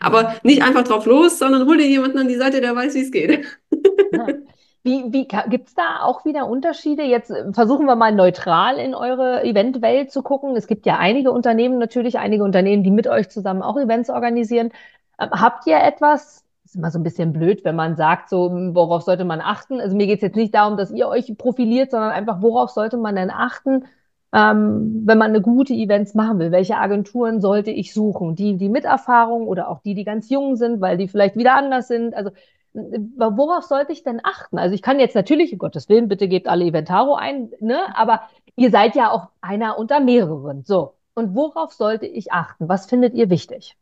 [0.00, 3.02] Aber nicht einfach drauf los, sondern hol dir jemanden an die Seite, der weiß, wie
[3.02, 3.44] es geht.
[4.82, 7.02] Wie, wie gibt es da auch wieder Unterschiede?
[7.02, 10.56] Jetzt äh, versuchen wir mal neutral in eure Eventwelt zu gucken.
[10.56, 14.70] Es gibt ja einige Unternehmen, natürlich einige Unternehmen, die mit euch zusammen auch Events organisieren.
[15.18, 19.02] Ähm, habt ihr etwas, ist immer so ein bisschen blöd, wenn man sagt, so, worauf
[19.02, 19.80] sollte man achten?
[19.80, 22.96] Also mir geht es jetzt nicht darum, dass ihr euch profiliert, sondern einfach, worauf sollte
[22.96, 23.84] man denn achten,
[24.32, 26.52] ähm, wenn man eine gute Events machen will?
[26.52, 28.34] Welche Agenturen sollte ich suchen?
[28.34, 31.54] Die, die mit Erfahrung oder auch die, die ganz jung sind, weil die vielleicht wieder
[31.54, 32.14] anders sind?
[32.14, 32.30] Also
[32.72, 34.58] worauf sollte ich denn achten?
[34.58, 37.96] Also ich kann jetzt natürlich, um Gottes Willen, bitte gebt alle Eventaro ein, ne?
[37.96, 40.64] Aber ihr seid ja auch einer unter mehreren.
[40.64, 40.94] So.
[41.14, 42.68] Und worauf sollte ich achten?
[42.68, 43.76] Was findet ihr wichtig?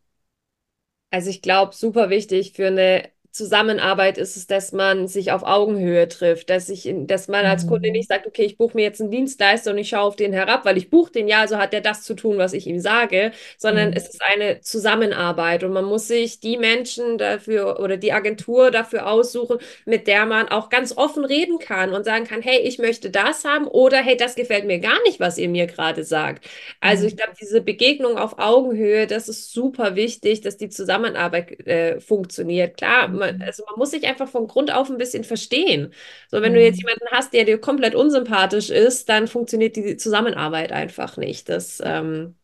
[1.11, 6.08] Also ich glaube, super wichtig für eine Zusammenarbeit ist es, dass man sich auf Augenhöhe
[6.08, 8.14] trifft, dass ich, dass man als Kunde nicht mhm.
[8.14, 10.76] sagt, okay, ich buche mir jetzt einen Dienstleister und ich schaue auf den herab, weil
[10.76, 13.90] ich buche den ja, also hat der das zu tun, was ich ihm sage, sondern
[13.90, 13.96] mhm.
[13.96, 19.06] es ist eine Zusammenarbeit und man muss sich die Menschen dafür oder die Agentur dafür
[19.06, 23.10] aussuchen, mit der man auch ganz offen reden kann und sagen kann, hey, ich möchte
[23.10, 26.48] das haben oder hey, das gefällt mir gar nicht, was ihr mir gerade sagt.
[26.80, 27.08] Also mhm.
[27.08, 32.76] ich glaube, diese Begegnung auf Augenhöhe, das ist super wichtig, dass die Zusammenarbeit äh, funktioniert.
[32.78, 35.92] Klar, man, also man muss sich einfach von Grund auf ein bisschen verstehen.
[36.31, 36.57] So, wenn mhm.
[36.57, 36.88] du jetzt mhm.
[36.88, 41.48] jemanden hast, der dir komplett unsympathisch ist, dann funktioniert die Zusammenarbeit einfach nicht.
[41.48, 42.37] Das, ähm,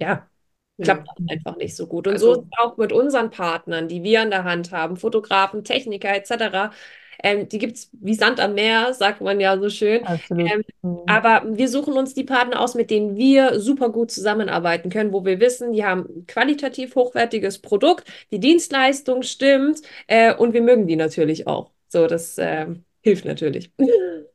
[0.00, 0.28] ja,
[0.82, 1.26] klappt ja.
[1.30, 2.06] einfach nicht so gut.
[2.06, 4.96] Und also, so ist es auch mit unseren Partnern, die wir an der Hand haben,
[4.96, 6.74] Fotografen, Techniker etc.
[7.22, 10.02] Ähm, die gibt es wie Sand am Meer, sagt man ja so schön.
[10.30, 10.98] Ähm, mhm.
[11.06, 15.24] Aber wir suchen uns die Partner aus, mit denen wir super gut zusammenarbeiten können, wo
[15.24, 20.86] wir wissen, die haben ein qualitativ hochwertiges Produkt, die Dienstleistung stimmt äh, und wir mögen
[20.86, 21.70] die natürlich auch.
[21.88, 22.66] So, das äh,
[23.02, 23.72] hilft natürlich.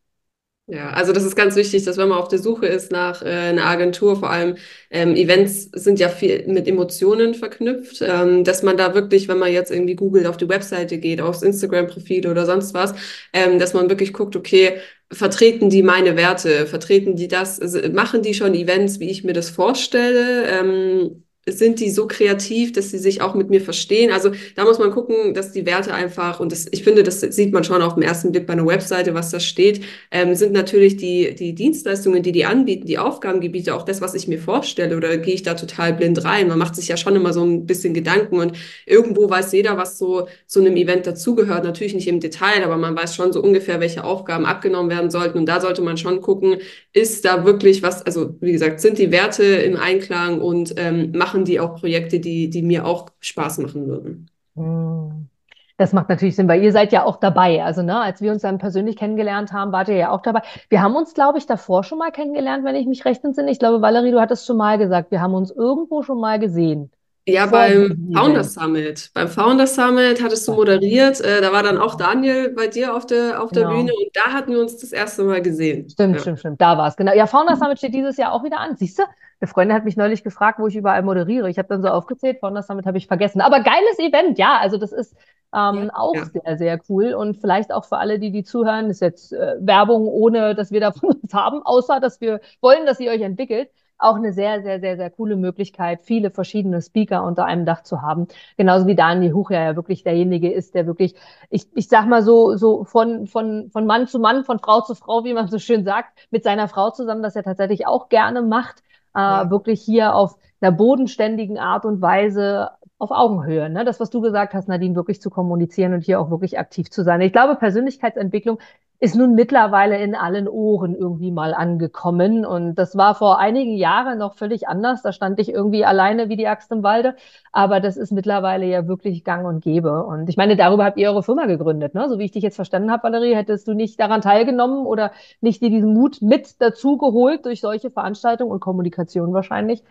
[0.65, 3.25] Ja, also das ist ganz wichtig, dass wenn man auf der Suche ist nach äh,
[3.27, 4.55] einer Agentur, vor allem
[4.91, 9.51] ähm, Events sind ja viel mit Emotionen verknüpft, ähm, dass man da wirklich, wenn man
[9.51, 12.93] jetzt irgendwie googelt, auf die Webseite geht, aufs Instagram-Profil oder sonst was,
[13.33, 14.77] ähm, dass man wirklich guckt, okay,
[15.11, 19.33] vertreten die meine Werte, vertreten die das, also machen die schon Events, wie ich mir
[19.33, 20.47] das vorstelle?
[20.47, 24.11] Ähm, sind die so kreativ, dass sie sich auch mit mir verstehen.
[24.11, 27.51] Also da muss man gucken, dass die Werte einfach, und das, ich finde, das sieht
[27.51, 30.95] man schon auf dem ersten Blick bei einer Webseite, was da steht, ähm, sind natürlich
[30.95, 35.17] die, die Dienstleistungen, die die anbieten, die Aufgabengebiete, auch das, was ich mir vorstelle, oder
[35.17, 36.47] gehe ich da total blind rein?
[36.47, 38.53] Man macht sich ja schon immer so ein bisschen Gedanken und
[38.85, 41.63] irgendwo weiß jeder, was so zu einem Event dazugehört.
[41.65, 45.39] Natürlich nicht im Detail, aber man weiß schon so ungefähr, welche Aufgaben abgenommen werden sollten.
[45.39, 46.57] Und da sollte man schon gucken,
[46.93, 51.32] ist da wirklich was, also wie gesagt, sind die Werte im Einklang und ähm, machen
[51.33, 54.29] machen die auch Projekte, die, die mir auch Spaß machen würden.
[54.55, 55.29] Hm.
[55.77, 57.63] Das macht natürlich Sinn, weil ihr seid ja auch dabei.
[57.63, 60.41] Also, ne, als wir uns dann persönlich kennengelernt haben, wart ihr ja auch dabei.
[60.69, 63.49] Wir haben uns, glaube ich, davor schon mal kennengelernt, wenn ich mich recht entsinne.
[63.49, 66.91] Ich glaube, Valerie, du hattest schon mal gesagt, wir haben uns irgendwo schon mal gesehen.
[67.25, 69.09] Ja, beim Founder Summit.
[69.13, 71.21] Beim Founder Summit hattest du moderiert.
[71.21, 73.77] Äh, da war dann auch Daniel bei dir auf der, auf der genau.
[73.77, 75.89] Bühne und da hatten wir uns das erste Mal gesehen.
[75.89, 76.21] Stimmt, ja.
[76.21, 76.61] stimmt, stimmt.
[76.61, 77.13] Da war es, genau.
[77.13, 78.75] Ja, Founder Summit steht dieses Jahr auch wieder an.
[78.75, 79.03] Siehst du?
[79.39, 81.49] Eine Freundin hat mich neulich gefragt, wo ich überall moderiere.
[81.49, 83.39] Ich habe dann so aufgezählt, Founder Summit habe ich vergessen.
[83.39, 84.57] Aber geiles Event, ja.
[84.59, 85.15] Also das ist
[85.55, 86.25] ähm, ja, auch ja.
[86.25, 87.13] sehr, sehr cool.
[87.13, 90.81] Und vielleicht auch für alle, die die zuhören, ist jetzt äh, Werbung, ohne dass wir
[90.81, 93.69] davon uns haben, außer dass wir wollen, dass ihr euch entwickelt
[94.03, 98.01] auch eine sehr, sehr, sehr, sehr coole Möglichkeit, viele verschiedene Speaker unter einem Dach zu
[98.01, 98.27] haben.
[98.57, 101.15] Genauso wie Daniel Huch ja wirklich derjenige ist, der wirklich,
[101.49, 104.95] ich, ich sag mal so, so von, von, von Mann zu Mann, von Frau zu
[104.95, 108.41] Frau, wie man so schön sagt, mit seiner Frau zusammen, das er tatsächlich auch gerne
[108.41, 108.83] macht,
[109.15, 109.49] äh, ja.
[109.49, 112.69] wirklich hier auf einer bodenständigen Art und Weise
[113.03, 113.85] auf Augenhöhe, ne?
[113.85, 117.03] das, was du gesagt hast, Nadine, wirklich zu kommunizieren und hier auch wirklich aktiv zu
[117.03, 117.21] sein.
[117.21, 118.59] Ich glaube, Persönlichkeitsentwicklung
[119.03, 122.45] ist nun mittlerweile in allen Ohren irgendwie mal angekommen.
[122.45, 125.01] Und das war vor einigen Jahren noch völlig anders.
[125.01, 127.17] Da stand ich irgendwie alleine wie die Axt im Walde.
[127.51, 130.05] Aber das ist mittlerweile ja wirklich gang und gäbe.
[130.05, 131.93] Und ich meine, darüber habt ihr eure Firma gegründet.
[131.93, 132.07] Ne?
[132.07, 135.11] So wie ich dich jetzt verstanden habe, Valerie, hättest du nicht daran teilgenommen oder
[135.41, 139.83] nicht dir diesen Mut mit dazu geholt durch solche Veranstaltungen und Kommunikation wahrscheinlich,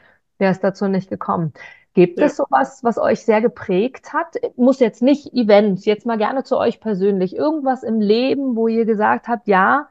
[0.42, 1.54] wäre es dazu nicht gekommen.
[1.94, 2.26] Gibt ja.
[2.26, 4.36] es sowas, was euch sehr geprägt hat?
[4.56, 7.36] Muss jetzt nicht Events, jetzt mal gerne zu euch persönlich.
[7.36, 9.88] Irgendwas im Leben, wo ihr gesagt habt, ja,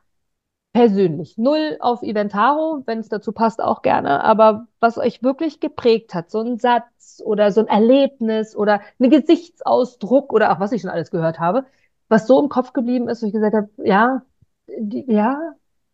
[0.73, 1.37] persönlich.
[1.37, 4.23] Null auf Eventaro, wenn es dazu passt, auch gerne.
[4.23, 9.09] Aber was euch wirklich geprägt hat, so ein Satz oder so ein Erlebnis oder ein
[9.09, 11.65] Gesichtsausdruck oder auch was ich schon alles gehört habe,
[12.09, 14.23] was so im Kopf geblieben ist, wo ich gesagt habe, ja,
[14.67, 15.53] die, ja,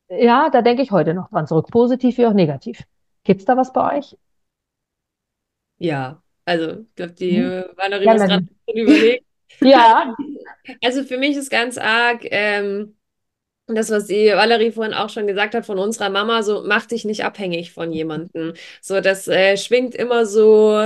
[0.09, 2.83] ja, da denke ich heute noch dran zurück, positiv wie auch negativ.
[3.23, 4.17] Gibt's da was bei euch?
[5.77, 7.65] Ja, also ich glaube, die hm.
[7.75, 9.25] Valerie ja, muss gerade überlegen.
[9.61, 10.15] ja.
[10.83, 12.97] Also für mich ist ganz arg ähm,
[13.67, 17.05] das, was die Valerie vorhin auch schon gesagt hat von unserer Mama, so mach dich
[17.05, 18.53] nicht abhängig von jemandem.
[18.81, 20.77] So, das äh, schwingt immer so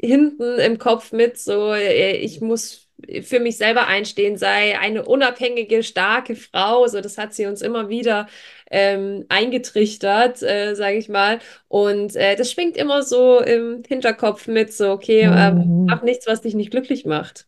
[0.00, 2.88] hinten im Kopf mit, so äh, ich muss
[3.22, 6.86] für mich selber einstehen, sei eine unabhängige, starke Frau.
[6.88, 8.28] So, das hat sie uns immer wieder
[8.70, 11.38] ähm, eingetrichtert, äh, sage ich mal.
[11.68, 15.86] Und äh, das schwingt immer so im Hinterkopf mit, so, okay, ähm, Mhm.
[15.86, 17.46] mach nichts, was dich nicht glücklich macht.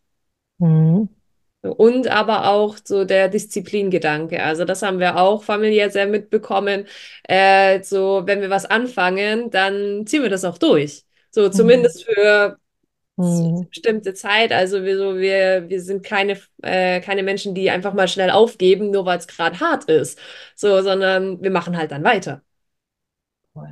[0.58, 1.08] Mhm.
[1.62, 4.42] Und aber auch so der Disziplingedanke.
[4.42, 6.86] Also das haben wir auch familiär sehr mitbekommen.
[7.26, 11.04] Äh, so, wenn wir was anfangen, dann ziehen wir das auch durch.
[11.30, 12.58] So, zumindest für
[13.16, 13.68] Mhm.
[13.70, 14.52] bestimmte Zeit.
[14.52, 18.90] Also wir, so, wir, wir sind keine, äh, keine Menschen, die einfach mal schnell aufgeben,
[18.90, 20.18] nur weil es gerade hart ist.
[20.56, 22.42] So, sondern wir machen halt dann weiter.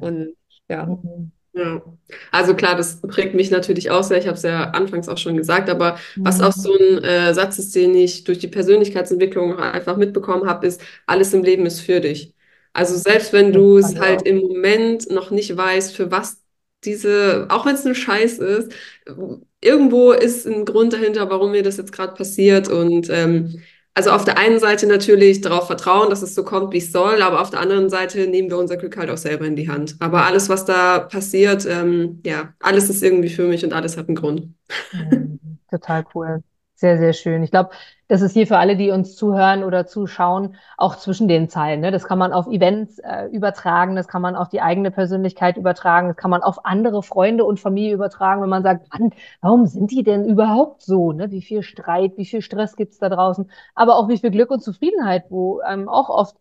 [0.00, 0.36] Und
[0.68, 0.86] ja.
[0.86, 1.32] Mhm.
[1.54, 1.82] Ja,
[2.30, 4.16] also klar, das prägt mich natürlich auch sehr.
[4.18, 6.62] Ich habe es ja anfangs auch schon gesagt, aber was auch Mhm.
[6.62, 11.34] so ein äh, Satz ist, den ich durch die Persönlichkeitsentwicklung einfach mitbekommen habe, ist, alles
[11.34, 12.34] im Leben ist für dich.
[12.72, 16.41] Also selbst wenn du es halt im Moment noch nicht weißt, für was
[16.84, 18.72] diese, auch wenn es ein Scheiß ist,
[19.60, 22.68] irgendwo ist ein Grund dahinter, warum mir das jetzt gerade passiert.
[22.68, 23.62] Und ähm,
[23.94, 27.20] also auf der einen Seite natürlich darauf vertrauen, dass es so kommt, wie es soll,
[27.22, 29.96] aber auf der anderen Seite nehmen wir unser Glück halt auch selber in die Hand.
[30.00, 34.08] Aber alles, was da passiert, ähm, ja, alles ist irgendwie für mich und alles hat
[34.08, 34.48] einen Grund.
[34.92, 35.38] Mhm.
[35.70, 36.42] Total cool.
[36.82, 37.44] Sehr, sehr schön.
[37.44, 37.70] Ich glaube,
[38.08, 41.80] das ist hier für alle, die uns zuhören oder zuschauen, auch zwischen den Zeilen.
[41.80, 41.92] Ne?
[41.92, 46.08] Das kann man auf Events äh, übertragen, das kann man auf die eigene Persönlichkeit übertragen,
[46.08, 49.92] das kann man auf andere Freunde und Familie übertragen, wenn man sagt, Mann, warum sind
[49.92, 51.12] die denn überhaupt so?
[51.12, 51.30] Ne?
[51.30, 53.48] Wie viel Streit, wie viel Stress gibt's da draußen?
[53.76, 56.36] Aber auch wie viel Glück und Zufriedenheit, wo ähm, auch oft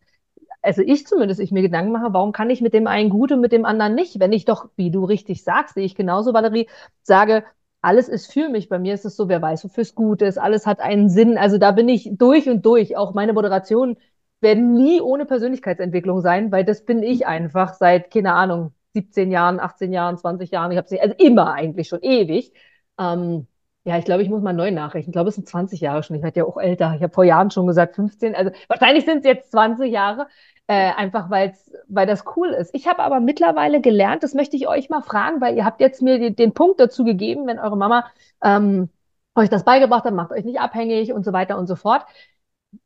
[0.63, 3.41] also ich zumindest, ich mir Gedanken mache, warum kann ich mit dem einen gut und
[3.41, 4.19] mit dem anderen nicht?
[4.19, 6.67] Wenn ich doch, wie du richtig sagst, sehe ich genauso, Valerie,
[7.04, 7.43] sage,
[7.82, 8.70] alles ist für mich.
[8.70, 10.38] Bei mir ist es so, wer weiß, wofür es gut ist.
[10.38, 11.38] Alles hat einen Sinn.
[11.38, 12.98] Also da bin ich durch und durch.
[12.98, 13.98] Auch meine Moderationen
[14.41, 19.60] werden nie ohne Persönlichkeitsentwicklung sein, weil das bin ich einfach seit, keine Ahnung, 17 Jahren,
[19.60, 20.72] 18 Jahren, 20 Jahren.
[20.72, 22.54] Ich habe es also immer eigentlich schon ewig.
[23.00, 23.48] Ähm,
[23.84, 25.10] ja, ich glaube, ich muss mal neu nachrechnen.
[25.10, 26.15] Ich glaube, es sind 20 Jahre schon.
[26.15, 26.94] Ich werde ja auch älter.
[26.96, 28.36] Ich habe vor Jahren schon gesagt 15.
[28.36, 30.28] Also wahrscheinlich sind es jetzt 20 Jahre.
[30.67, 32.70] Äh, einfach weil's, weil das cool ist.
[32.76, 36.02] Ich habe aber mittlerweile gelernt, das möchte ich euch mal fragen, weil ihr habt jetzt
[36.02, 38.06] mir die, den Punkt dazu gegeben, wenn eure Mama
[38.44, 38.89] ähm,
[39.36, 42.06] euch das beigebracht hat, macht euch nicht abhängig und so weiter und so fort.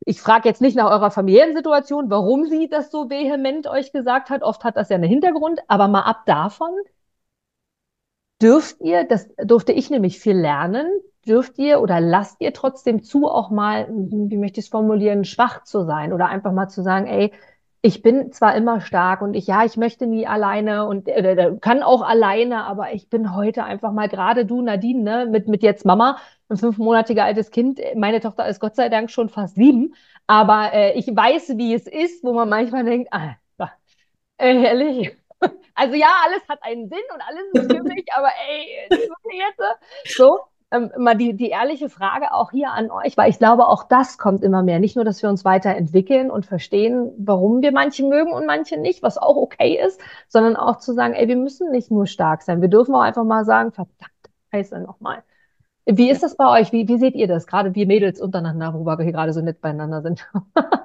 [0.06, 4.30] Ich frage jetzt nicht nach eurer familiären Situation, warum sie das so vehement euch gesagt
[4.30, 4.44] hat.
[4.44, 6.72] Oft hat das ja einen Hintergrund, aber mal ab davon
[8.42, 10.88] dürft ihr, das durfte ich nämlich viel lernen,
[11.28, 15.64] dürft ihr oder lasst ihr trotzdem zu, auch mal, wie möchte ich es formulieren, schwach
[15.64, 17.32] zu sein oder einfach mal zu sagen, ey,
[17.82, 21.84] ich bin zwar immer stark und ich, ja, ich möchte nie alleine und äh, kann
[21.84, 25.86] auch alleine, aber ich bin heute einfach mal gerade du, Nadine, ne, mit, mit jetzt
[25.86, 26.18] Mama,
[26.50, 27.80] ein fünfmonatiger altes Kind.
[27.96, 29.94] Meine Tochter ist Gott sei Dank schon fast sieben,
[30.26, 33.36] aber äh, ich weiß, wie es ist, wo man manchmal denkt, ah,
[34.38, 35.16] äh, ehrlich,
[35.76, 40.40] also ja, alles hat einen Sinn und alles ist für mich, aber ey, jetzt so.
[40.72, 44.18] Ähm, mal die, die ehrliche Frage auch hier an euch, weil ich glaube, auch das
[44.18, 44.80] kommt immer mehr.
[44.80, 49.04] Nicht nur, dass wir uns weiterentwickeln und verstehen, warum wir manche mögen und manche nicht,
[49.04, 52.62] was auch okay ist, sondern auch zu sagen, ey, wir müssen nicht nur stark sein.
[52.62, 54.12] Wir dürfen auch einfach mal sagen, verdammt,
[54.52, 55.24] heiße nochmal.
[55.86, 56.72] Wie ist das bei euch?
[56.72, 57.46] Wie, wie seht ihr das?
[57.48, 60.28] Gerade wir Mädels untereinander, wo wir hier gerade so nett beieinander sind.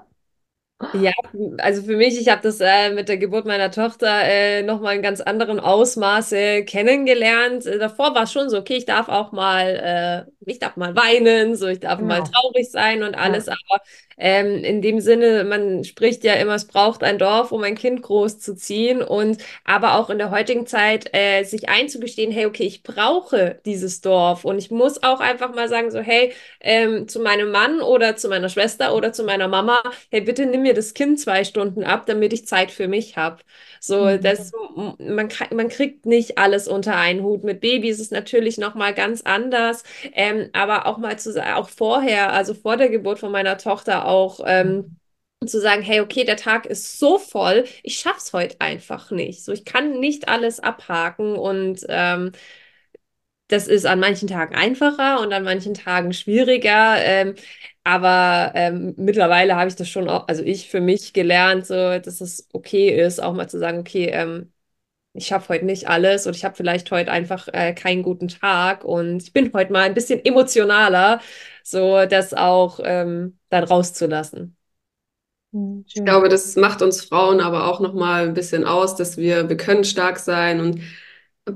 [0.92, 1.12] Ja,
[1.58, 5.02] also für mich, ich habe das äh, mit der Geburt meiner Tochter äh, nochmal in
[5.02, 7.64] ganz anderen Ausmaße kennengelernt.
[7.64, 10.94] Äh, davor war es schon so, okay, ich darf auch mal, äh, ich darf mal
[10.96, 12.08] weinen, so ich darf Genau.
[12.08, 13.54] mal traurig sein und alles, Ja.
[13.68, 13.80] aber
[14.18, 18.02] ähm, in dem Sinne, man spricht ja immer, es braucht ein Dorf, um ein Kind
[18.02, 23.60] großzuziehen und aber auch in der heutigen Zeit äh, sich einzugestehen, hey, okay, ich brauche
[23.64, 27.80] dieses Dorf und ich muss auch einfach mal sagen, so, hey, ähm, zu meinem Mann
[27.80, 31.44] oder zu meiner Schwester oder zu meiner Mama, hey, bitte nimm mir das Kind zwei
[31.44, 33.38] Stunden ab, damit ich Zeit für mich habe.
[33.80, 34.22] So, Mhm.
[34.22, 34.52] das,
[34.98, 37.44] man, kann- man kriegt nicht alles unter einen Hut.
[37.44, 41.68] Mit Babys ist es natürlich nochmal ganz anders, ähm, aber auch mal zu sagen, auch
[41.70, 44.84] vorher, also vor der Geburt von meiner Tochter auch, ähm,
[45.46, 49.42] zu sagen, hey, okay, der Tag ist so voll, ich schaff's heute einfach nicht.
[49.44, 52.32] So, ich kann nicht alles abhaken und ähm,
[53.50, 56.96] das ist an manchen Tagen einfacher und an manchen Tagen schwieriger.
[57.04, 57.34] Ähm,
[57.84, 62.20] aber ähm, mittlerweile habe ich das schon auch, also ich für mich gelernt, so, dass
[62.20, 64.52] es okay ist, auch mal zu sagen, okay, ähm,
[65.14, 68.84] ich schaffe heute nicht alles und ich habe vielleicht heute einfach äh, keinen guten Tag
[68.84, 71.20] und ich bin heute mal ein bisschen emotionaler,
[71.64, 74.56] so das auch ähm, dann rauszulassen.
[75.52, 79.16] Mhm, Ich glaube, das macht uns Frauen aber auch noch mal ein bisschen aus, dass
[79.16, 80.80] wir, wir können stark sein und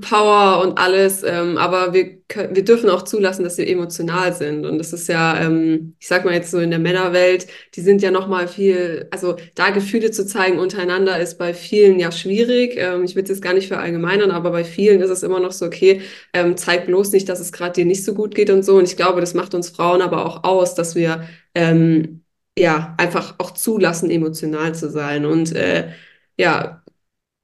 [0.01, 2.19] Power und alles, ähm, aber wir,
[2.51, 4.67] wir dürfen auch zulassen, dass wir emotional sind.
[4.67, 8.03] Und das ist ja, ähm, ich sag mal jetzt so in der Männerwelt, die sind
[8.03, 12.77] ja noch mal viel, also da Gefühle zu zeigen untereinander ist bei vielen ja schwierig.
[12.77, 15.53] Ähm, ich will es jetzt gar nicht verallgemeinern, aber bei vielen ist es immer noch
[15.53, 16.01] so, okay,
[16.33, 18.77] ähm, zeig bloß nicht, dass es gerade dir nicht so gut geht und so.
[18.77, 22.23] Und ich glaube, das macht uns Frauen aber auch aus, dass wir ähm,
[22.59, 25.25] ja einfach auch zulassen, emotional zu sein.
[25.27, 25.91] Und äh,
[26.39, 26.83] ja,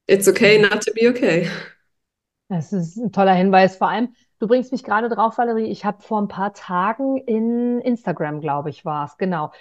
[0.07, 1.49] it's okay not to be okay.
[2.51, 3.77] Das ist ein toller Hinweis.
[3.77, 5.71] Vor allem, du bringst mich gerade drauf, Valerie.
[5.71, 9.53] Ich habe vor ein paar Tagen in Instagram, glaube ich, war es, genau.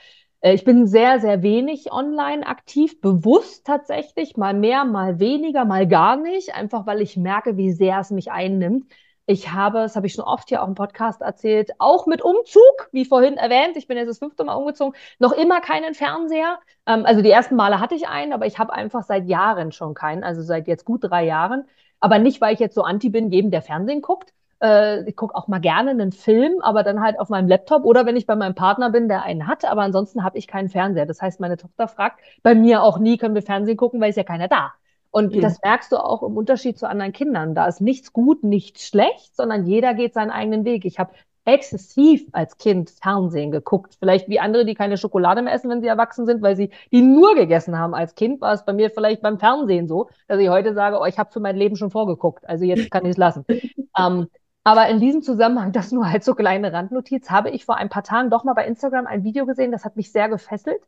[0.42, 5.88] Äh, ich bin sehr, sehr wenig online aktiv, bewusst tatsächlich, mal mehr, mal weniger, mal
[5.88, 8.92] gar nicht, einfach weil ich merke, wie sehr es mich einnimmt.
[9.28, 12.90] Ich habe, das habe ich schon oft hier auch im Podcast erzählt, auch mit Umzug,
[12.92, 16.58] wie vorhin erwähnt, ich bin jetzt das fünfte Mal umgezogen, noch immer keinen Fernseher.
[16.88, 19.94] Ähm, also die ersten Male hatte ich einen, aber ich habe einfach seit Jahren schon
[19.94, 21.66] keinen, also seit jetzt gut drei Jahren.
[22.00, 24.34] Aber nicht, weil ich jetzt so anti bin, jedem, der Fernsehen guckt.
[24.62, 28.06] Äh, ich gucke auch mal gerne einen Film, aber dann halt auf meinem Laptop oder
[28.06, 29.66] wenn ich bei meinem Partner bin, der einen hat.
[29.66, 31.06] Aber ansonsten habe ich keinen Fernseher.
[31.06, 34.16] Das heißt, meine Tochter fragt bei mir auch nie, können wir Fernsehen gucken, weil ist
[34.16, 34.74] ja keiner da.
[35.12, 35.42] Und mhm.
[35.42, 37.56] das merkst du auch im Unterschied zu anderen Kindern.
[37.56, 40.86] Da ist nichts gut, nichts schlecht, sondern jeder geht seinen eigenen Weg.
[40.86, 41.14] Ich habe
[41.54, 43.96] exzessiv als Kind Fernsehen geguckt.
[44.00, 47.02] Vielleicht wie andere, die keine Schokolade mehr essen, wenn sie erwachsen sind, weil sie die
[47.02, 50.50] nur gegessen haben als Kind, war es bei mir vielleicht beim Fernsehen so, dass ich
[50.50, 53.18] heute sage, oh, ich habe für mein Leben schon vorgeguckt, also jetzt kann ich es
[53.18, 53.46] lassen.
[53.98, 54.28] ähm,
[54.64, 58.04] aber in diesem Zusammenhang, das nur als so kleine Randnotiz, habe ich vor ein paar
[58.04, 60.82] Tagen doch mal bei Instagram ein Video gesehen, das hat mich sehr gefesselt.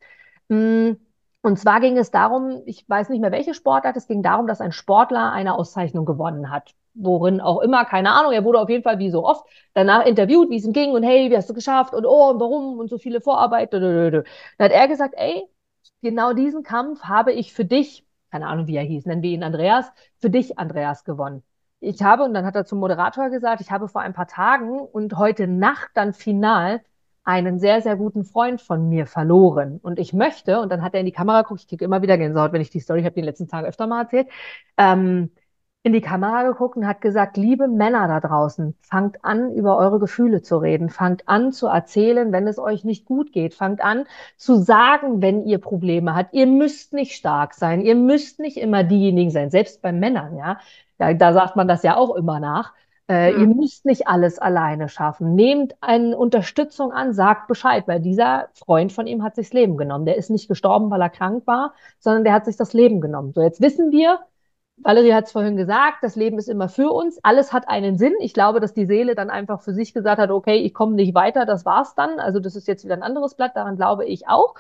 [0.50, 0.92] Mm,
[1.42, 4.62] und zwar ging es darum, ich weiß nicht mehr welche Sportart, es ging darum, dass
[4.62, 8.84] ein Sportler eine Auszeichnung gewonnen hat worin auch immer, keine Ahnung, er wurde auf jeden
[8.84, 11.54] Fall wie so oft danach interviewt, wie es ihm ging und hey, wie hast du
[11.54, 13.74] geschafft und oh, und warum und so viele Vorarbeit.
[13.74, 14.24] Dann
[14.60, 15.44] hat er gesagt, ey,
[16.02, 19.44] genau diesen Kampf habe ich für dich, keine Ahnung, wie er hieß, nennen wir ihn
[19.44, 21.44] Andreas, für dich, Andreas, gewonnen.
[21.80, 24.80] Ich habe, und dann hat er zum Moderator gesagt, ich habe vor ein paar Tagen
[24.80, 26.82] und heute Nacht dann final
[27.24, 29.80] einen sehr, sehr guten Freund von mir verloren.
[29.82, 32.18] Und ich möchte, und dann hat er in die Kamera geguckt, ich kriege immer wieder
[32.18, 34.28] Gänsehaut, wenn ich die Story, ich habe die letzten Tage öfter mal erzählt,
[34.78, 35.32] ähm,
[35.84, 40.00] in die Kamera geguckt und hat gesagt, liebe Männer da draußen, fangt an, über eure
[40.00, 44.06] Gefühle zu reden, fangt an zu erzählen, wenn es euch nicht gut geht, fangt an
[44.38, 46.34] zu sagen, wenn ihr Probleme habt.
[46.34, 50.60] Ihr müsst nicht stark sein, ihr müsst nicht immer diejenigen sein, selbst bei Männern, ja.
[51.00, 52.74] Da, da sagt man das ja auch immer nach.
[53.12, 53.40] Äh, ja.
[53.40, 55.36] Ihr müsst nicht alles alleine schaffen.
[55.36, 59.76] Nehmt eine Unterstützung an, sagt Bescheid, weil dieser Freund von ihm hat sich das Leben
[59.76, 60.06] genommen.
[60.06, 63.34] Der ist nicht gestorben, weil er krank war, sondern der hat sich das Leben genommen.
[63.34, 64.20] So, jetzt wissen wir,
[64.78, 68.14] Valerie hat es vorhin gesagt, das Leben ist immer für uns, alles hat einen Sinn.
[68.22, 71.14] Ich glaube, dass die Seele dann einfach für sich gesagt hat, okay, ich komme nicht
[71.14, 72.18] weiter, das war's dann.
[72.20, 74.56] Also das ist jetzt wieder ein anderes Blatt, daran glaube ich auch.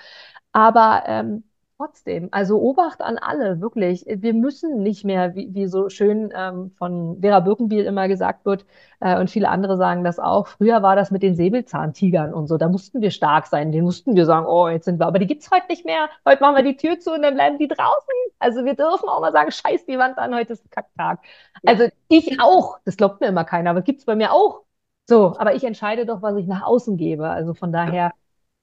[0.51, 1.43] Aber ähm,
[1.81, 4.05] trotzdem, also Obacht an alle, wirklich.
[4.07, 8.65] Wir müssen nicht mehr, wie, wie so schön ähm, von Vera Birkenbiel immer gesagt wird,
[8.99, 12.57] äh, und viele andere sagen das auch, früher war das mit den Säbelzahntigern und so,
[12.57, 15.27] da mussten wir stark sein, den mussten wir sagen, oh, jetzt sind wir, aber die
[15.27, 18.13] gibt's heute nicht mehr, heute machen wir die Tür zu und dann bleiben die draußen.
[18.39, 21.19] Also wir dürfen auch mal sagen, scheiß die Wand an, heute ist ein Kacktag.
[21.65, 24.61] Also ich auch, das glaubt mir immer keiner, aber gibt's bei mir auch.
[25.07, 27.27] So, aber ich entscheide doch, was ich nach außen gebe.
[27.29, 28.11] Also von daher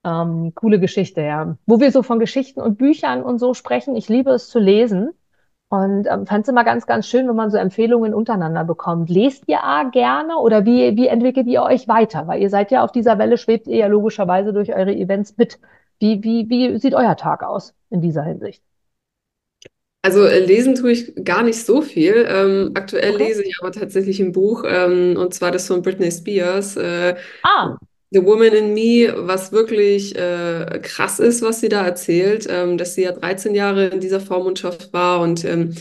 [0.04, 1.56] ähm, coole Geschichte, ja.
[1.66, 5.10] Wo wir so von Geschichten und Büchern und so sprechen, ich liebe es zu lesen.
[5.70, 9.10] Und ähm, fand es immer ganz, ganz schön, wenn man so Empfehlungen untereinander bekommt.
[9.10, 12.26] Lest ihr A gerne oder wie, wie entwickelt ihr euch weiter?
[12.26, 15.58] Weil ihr seid ja auf dieser Welle, schwebt ihr ja logischerweise durch eure Events mit.
[15.98, 18.62] Wie, wie, wie sieht euer Tag aus in dieser Hinsicht?
[20.00, 22.26] Also äh, lesen tue ich gar nicht so viel.
[22.26, 23.26] Ähm, aktuell okay.
[23.26, 26.76] lese ich aber tatsächlich ein Buch, ähm, und zwar das von Britney Spears.
[26.76, 27.76] Äh, ah.
[28.10, 32.94] The Woman in Me, was wirklich äh, krass ist, was sie da erzählt, ähm, dass
[32.94, 35.74] sie ja 13 Jahre in dieser Vormundschaft war und ähm,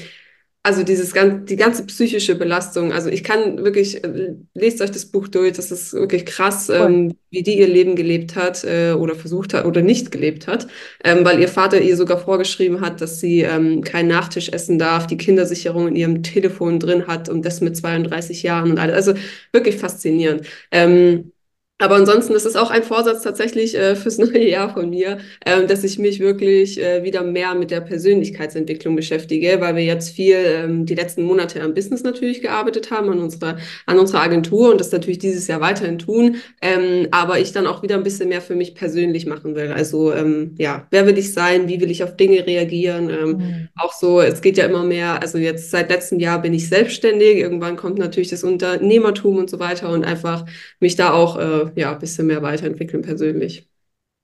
[0.67, 2.91] also dieses ganz, die ganze psychische Belastung.
[2.91, 7.15] Also ich kann wirklich, äh, lest euch das Buch durch, das ist wirklich krass, ähm,
[7.29, 10.67] wie die ihr Leben gelebt hat äh, oder versucht hat oder nicht gelebt hat,
[11.05, 15.07] ähm, weil ihr Vater ihr sogar vorgeschrieben hat, dass sie ähm, keinen Nachtisch essen darf,
[15.07, 18.95] die Kindersicherung in ihrem Telefon drin hat und das mit 32 Jahren und alles.
[18.95, 19.13] Also
[19.53, 20.45] wirklich faszinierend.
[20.71, 21.31] Ähm,
[21.79, 25.65] aber ansonsten ist es auch ein Vorsatz tatsächlich äh, fürs neue Jahr von mir, äh,
[25.65, 30.37] dass ich mich wirklich äh, wieder mehr mit der Persönlichkeitsentwicklung beschäftige, weil wir jetzt viel
[30.37, 34.79] ähm, die letzten Monate am Business natürlich gearbeitet haben, an unserer, an unserer Agentur und
[34.79, 36.37] das natürlich dieses Jahr weiterhin tun.
[36.61, 39.71] Ähm, aber ich dann auch wieder ein bisschen mehr für mich persönlich machen will.
[39.71, 41.67] Also ähm, ja, wer will ich sein?
[41.67, 43.09] Wie will ich auf Dinge reagieren?
[43.11, 43.67] Ähm, mhm.
[43.77, 47.37] Auch so, es geht ja immer mehr, also jetzt seit letztem Jahr bin ich selbstständig.
[47.37, 50.45] Irgendwann kommt natürlich das Unternehmertum und so weiter und einfach
[50.79, 53.69] mich da auch äh, ja, ein bisschen mehr weiterentwickeln persönlich.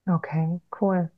[0.08, 1.10] Okay, cool.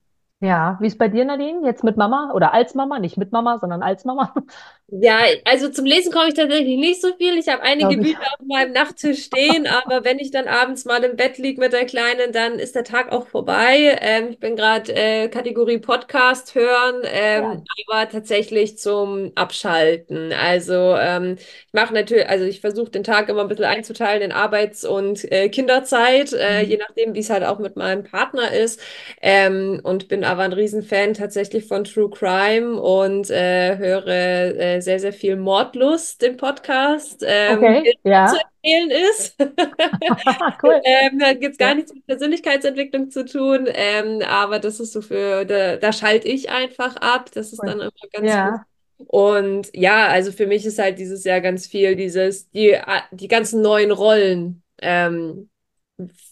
[0.45, 1.65] Ja, wie ist bei dir, Nadine?
[1.65, 4.33] Jetzt mit Mama oder als Mama, nicht mit Mama, sondern als Mama?
[4.87, 7.37] Ja, also zum Lesen komme ich tatsächlich nicht so viel.
[7.39, 7.97] Ich habe einige.
[7.97, 11.73] Bücher auf meinem Nachttisch stehen, aber wenn ich dann abends mal im Bett liege mit
[11.73, 13.97] der Kleinen, dann ist der Tag auch vorbei.
[13.99, 17.01] Ähm, ich bin gerade äh, Kategorie Podcast hören,
[17.35, 17.51] Ja.
[17.51, 20.31] ähm, aber tatsächlich zum Abschalten.
[20.31, 24.31] Also ähm, ich mache natürlich, also ich versuche den Tag immer ein bisschen einzuteilen in
[24.31, 26.77] Arbeits- und äh, Kinderzeit, äh, je Mhm.
[26.77, 28.79] nachdem, wie es halt auch mit meinem Partner ist.
[29.21, 34.99] Ähm, und bin aber ein Riesenfan tatsächlich von True Crime und äh, höre äh, sehr,
[34.99, 38.41] sehr viel Mordlust im Podcast, ähm, Okay, der zu ja.
[38.63, 39.35] empfehlen ist.
[40.63, 40.81] Cool.
[40.83, 41.75] Ähm, da gibt es gar Ja.
[41.75, 46.49] nichts mit Persönlichkeitsentwicklung zu tun, ähm, aber das ist so für, da, da schalte ich
[46.49, 47.29] einfach ab.
[47.33, 47.69] Das ist Cool.
[47.69, 48.55] dann immer ganz gut.
[48.57, 48.65] Ja.
[48.97, 52.77] Und ja, also für mich ist halt dieses Jahr ganz viel dieses, die,
[53.11, 55.49] die ganzen neuen Rollen ähm,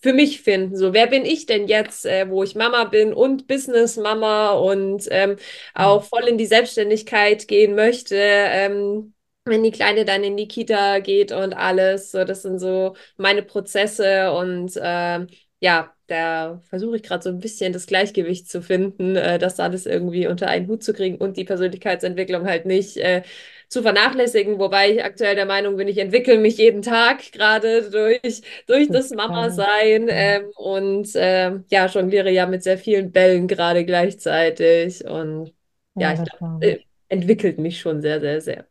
[0.01, 0.75] für mich finden.
[0.75, 5.37] So, wer bin ich denn jetzt, äh, wo ich Mama bin und Business-Mama und ähm,
[5.73, 9.13] auch voll in die Selbstständigkeit gehen möchte, ähm,
[9.45, 12.11] wenn die Kleine dann in die Kita geht und alles.
[12.11, 15.27] So, das sind so meine Prozesse und ähm,
[15.59, 19.85] ja, da versuche ich gerade so ein bisschen das Gleichgewicht zu finden, äh, das alles
[19.85, 23.23] irgendwie unter einen Hut zu kriegen und die Persönlichkeitsentwicklung halt nicht äh,
[23.69, 28.41] zu vernachlässigen, wobei ich aktuell der Meinung bin, ich entwickle mich jeden Tag gerade durch,
[28.67, 29.11] durch Das.
[29.11, 35.53] Mama-Sein ähm, und ähm, ja, jongliere ja mit sehr vielen Bällen gerade gleichzeitig und
[35.97, 38.67] ja, Ja, ich glaube, äh, entwickelt mich schon sehr, sehr, sehr.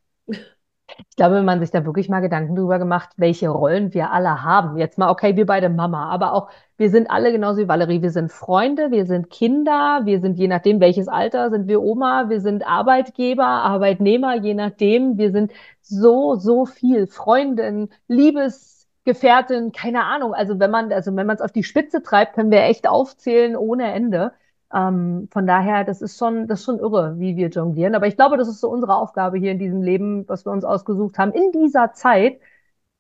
[1.09, 4.43] Ich glaube, wenn man sich da wirklich mal Gedanken drüber gemacht, welche Rollen wir alle
[4.43, 4.76] haben.
[4.76, 8.03] Jetzt mal, okay, wir beide Mama, aber auch wir sind alle genauso wie Valerie.
[8.03, 12.28] Wir sind Freunde, wir sind Kinder, wir sind je nachdem, welches Alter sind wir Oma,
[12.28, 15.16] wir sind Arbeitgeber, Arbeitnehmer, je nachdem.
[15.18, 17.07] Wir sind so, so viel.
[17.07, 20.35] Freundin, Liebesgefährtin, keine Ahnung.
[20.35, 23.57] Also wenn man, also wenn man es auf die Spitze treibt, können wir echt aufzählen
[23.57, 24.33] ohne Ende.
[24.75, 27.95] Ähm, von daher, das ist schon, das ist schon irre, wie wir jonglieren.
[27.95, 30.64] Aber ich glaube, das ist so unsere Aufgabe hier in diesem Leben, was wir uns
[30.64, 32.41] ausgesucht haben, in dieser Zeit.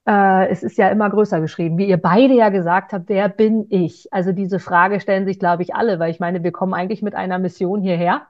[0.06, 3.66] Äh, es ist ja immer größer geschrieben, wie ihr beide ja gesagt habt, wer bin
[3.70, 4.12] ich?
[4.12, 7.14] Also diese Frage stellen sich, glaube ich, alle, weil ich meine, wir kommen eigentlich mit
[7.14, 8.26] einer Mission hierher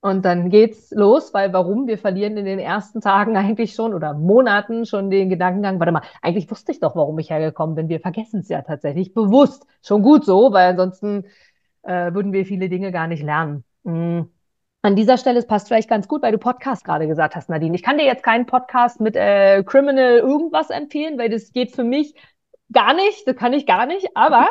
[0.00, 1.88] und dann geht's los, weil warum?
[1.88, 6.02] Wir verlieren in den ersten Tagen eigentlich schon oder Monaten schon den Gedankengang, warte mal,
[6.22, 7.88] eigentlich wusste ich doch, warum ich hergekommen bin.
[7.88, 9.66] Wir vergessen es ja tatsächlich bewusst.
[9.82, 11.24] Schon gut so, weil ansonsten
[11.86, 13.64] äh, würden wir viele Dinge gar nicht lernen.
[13.84, 14.22] Mm.
[14.82, 17.74] An dieser Stelle, es passt vielleicht ganz gut, weil du Podcast gerade gesagt hast, Nadine.
[17.74, 21.82] Ich kann dir jetzt keinen Podcast mit äh, Criminal irgendwas empfehlen, weil das geht für
[21.82, 22.14] mich
[22.72, 24.46] gar nicht, das kann ich gar nicht, aber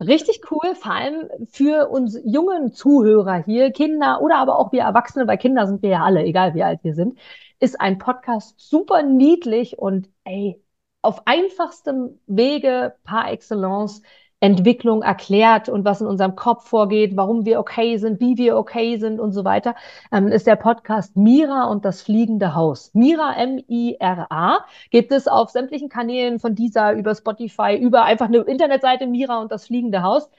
[0.00, 5.26] richtig cool, vor allem für uns jungen Zuhörer hier, Kinder oder aber auch wir Erwachsene,
[5.26, 7.18] weil Kinder sind wir ja alle, egal wie alt wir sind,
[7.60, 10.62] ist ein Podcast super niedlich und ey,
[11.02, 14.02] auf einfachstem Wege par excellence
[14.40, 18.96] Entwicklung erklärt und was in unserem Kopf vorgeht, warum wir okay sind, wie wir okay
[18.98, 19.74] sind und so weiter,
[20.12, 22.90] ähm, ist der Podcast Mira und das fliegende Haus.
[22.94, 29.06] Mira, M-I-R-A, gibt es auf sämtlichen Kanälen von dieser über Spotify, über einfach eine Internetseite
[29.06, 30.30] Mira und das fliegende Haus.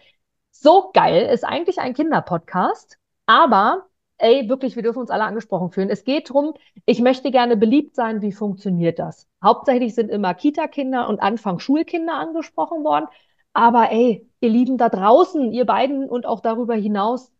[0.51, 5.89] So geil, ist eigentlich ein Kinderpodcast, aber ey, wirklich, wir dürfen uns alle angesprochen fühlen.
[5.89, 6.53] Es geht darum,
[6.85, 9.27] ich möchte gerne beliebt sein, wie funktioniert das?
[9.43, 13.07] Hauptsächlich sind immer Kita-Kinder und Anfang-Schulkinder angesprochen worden.
[13.53, 17.31] Aber ey, ihr Lieben da draußen, ihr beiden und auch darüber hinaus,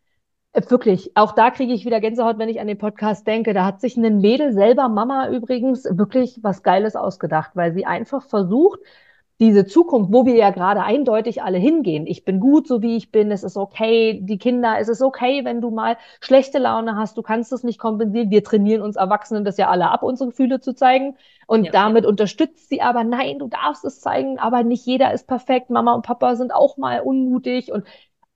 [0.53, 3.53] äh, wirklich, auch da kriege ich wieder Gänsehaut, wenn ich an den Podcast denke.
[3.53, 8.24] Da hat sich ein Mädel selber, Mama übrigens, wirklich was Geiles ausgedacht, weil sie einfach
[8.24, 8.80] versucht,
[9.39, 12.07] diese Zukunft, wo wir ja gerade eindeutig alle hingehen.
[12.07, 13.31] Ich bin gut, so wie ich bin.
[13.31, 14.19] Es ist okay.
[14.23, 17.17] Die Kinder, es ist okay, wenn du mal schlechte Laune hast.
[17.17, 18.31] Du kannst es nicht kompensieren.
[18.31, 21.15] Wir trainieren uns Erwachsenen das ja alle ab, unsere Gefühle zu zeigen.
[21.47, 21.71] Und Ja.
[21.73, 25.69] damit unterstützt sie aber, nein, du darfst es zeigen, aber nicht jeder ist perfekt.
[25.69, 27.71] Mama und Papa sind auch mal unmutig.
[27.71, 27.85] Und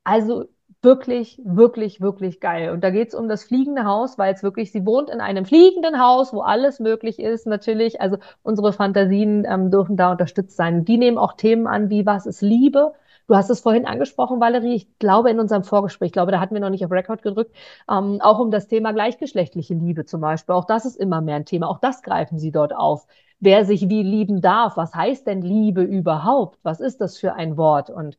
[0.03, 0.45] also
[0.83, 2.71] wirklich, wirklich, wirklich geil.
[2.71, 5.45] Und da geht es um das fliegende Haus, weil es wirklich, sie wohnt in einem
[5.45, 8.01] fliegenden Haus, wo alles möglich ist, natürlich.
[8.01, 10.85] Also unsere Fantasien ähm, dürfen da unterstützt sein.
[10.85, 12.93] Die nehmen auch Themen an, wie was ist Liebe?
[13.27, 14.75] Du hast es vorhin angesprochen, Valerie.
[14.75, 17.55] Ich glaube, in unserem Vorgespräch, ich glaube, da hatten wir noch nicht auf Record gedrückt,
[17.89, 20.53] ähm, auch um das Thema gleichgeschlechtliche Liebe zum Beispiel.
[20.53, 21.69] Auch das ist immer mehr ein Thema.
[21.69, 23.07] Auch das greifen sie dort auf.
[23.39, 24.75] Wer sich wie lieben darf.
[24.77, 26.59] Was heißt denn Liebe überhaupt?
[26.63, 27.89] Was ist das für ein Wort?
[27.89, 28.17] Und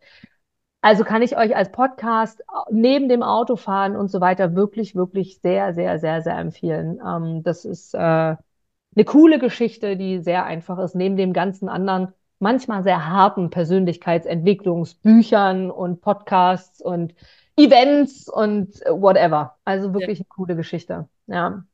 [0.85, 5.73] also kann ich euch als Podcast neben dem Autofahren und so weiter wirklich, wirklich sehr,
[5.73, 7.01] sehr, sehr, sehr empfehlen.
[7.03, 12.13] Ähm, das ist äh, eine coole Geschichte, die sehr einfach ist, neben dem ganzen anderen,
[12.39, 17.15] manchmal sehr harten Persönlichkeitsentwicklungsbüchern und Podcasts und
[17.57, 19.57] Events und whatever.
[19.65, 21.09] Also wirklich eine coole Geschichte.
[21.29, 21.65] Ja.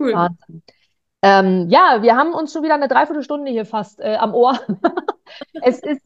[0.00, 0.12] Cool.
[0.12, 0.64] Wahnsinn.
[1.22, 4.58] Ähm, ja, wir haben uns schon wieder eine Dreiviertelstunde hier fast äh, am Ohr.
[5.62, 6.02] es ist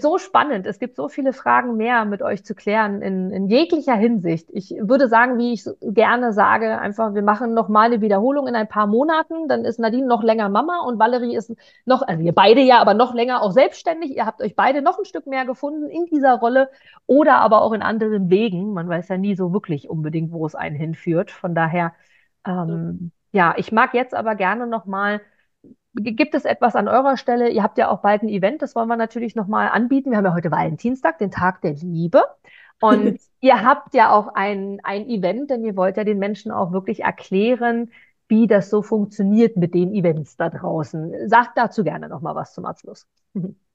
[0.00, 0.66] so spannend.
[0.66, 4.48] Es gibt so viele Fragen mehr mit euch zu klären in, in jeglicher Hinsicht.
[4.52, 8.56] Ich würde sagen, wie ich gerne sage, einfach, wir machen noch mal eine Wiederholung in
[8.56, 9.46] ein paar Monaten.
[9.46, 12.94] Dann ist Nadine noch länger Mama und Valerie ist noch, also ihr beide ja, aber
[12.94, 14.16] noch länger auch selbstständig.
[14.16, 16.68] Ihr habt euch beide noch ein Stück mehr gefunden in dieser Rolle
[17.06, 18.72] oder aber auch in anderen Wegen.
[18.72, 21.30] Man weiß ja nie so wirklich unbedingt, wo es einen hinführt.
[21.30, 21.94] Von daher,
[22.44, 25.20] ähm, ja, ich mag jetzt aber gerne noch mal
[25.96, 27.48] Gibt es etwas an eurer Stelle?
[27.48, 30.10] Ihr habt ja auch bald ein Event, das wollen wir natürlich nochmal anbieten.
[30.10, 32.22] Wir haben ja heute Valentinstag, den Tag der Liebe.
[32.80, 36.72] Und ihr habt ja auch ein, ein Event, denn ihr wollt ja den Menschen auch
[36.72, 37.90] wirklich erklären,
[38.28, 41.28] wie das so funktioniert mit den Events da draußen.
[41.28, 43.06] Sagt dazu gerne nochmal was zum Abschluss.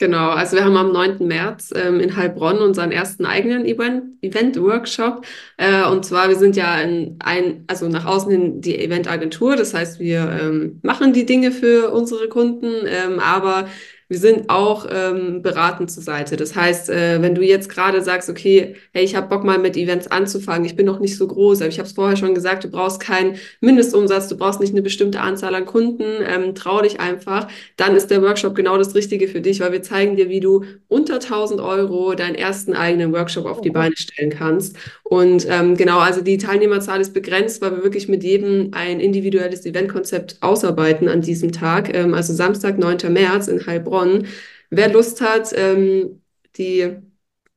[0.00, 1.26] Genau, also wir haben am 9.
[1.26, 5.26] März ähm, in Heilbronn unseren ersten eigenen Event-Workshop.
[5.58, 9.56] Äh, und zwar, wir sind ja in ein, also nach außen hin die Eventagentur.
[9.56, 13.68] Das heißt, wir ähm, machen die Dinge für unsere Kunden, ähm, aber
[14.10, 16.36] wir sind auch ähm, beratend zur Seite.
[16.36, 19.76] Das heißt, äh, wenn du jetzt gerade sagst, okay, hey, ich habe Bock mal mit
[19.76, 22.64] Events anzufangen, ich bin noch nicht so groß, aber ich habe es vorher schon gesagt,
[22.64, 26.98] du brauchst keinen Mindestumsatz, du brauchst nicht eine bestimmte Anzahl an Kunden, ähm, trau dich
[26.98, 27.46] einfach,
[27.76, 30.64] dann ist der Workshop genau das Richtige für dich, weil wir zeigen dir, wie du
[30.88, 34.76] unter 1000 Euro deinen ersten eigenen Workshop auf die Beine stellen kannst.
[35.04, 39.64] Und ähm, genau, also die Teilnehmerzahl ist begrenzt, weil wir wirklich mit jedem ein individuelles
[39.64, 43.12] Eventkonzept ausarbeiten an diesem Tag, ähm, also Samstag, 9.
[43.12, 43.99] März in Heilbronn.
[44.00, 44.26] Bonn.
[44.70, 46.22] Wer Lust hat, ähm,
[46.56, 46.96] die,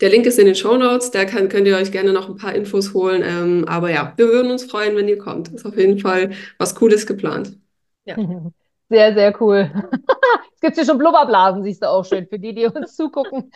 [0.01, 2.37] der Link ist in den Show Notes, da kann, könnt ihr euch gerne noch ein
[2.37, 3.23] paar Infos holen.
[3.23, 5.49] Ähm, aber ja, wir würden uns freuen, wenn ihr kommt.
[5.49, 7.57] Ist auf jeden Fall was Cooles geplant.
[8.05, 8.15] Ja.
[8.89, 9.71] Sehr, sehr cool.
[10.53, 13.51] es gibt hier schon Blubberblasen, siehst du auch schön, für die, die uns zugucken.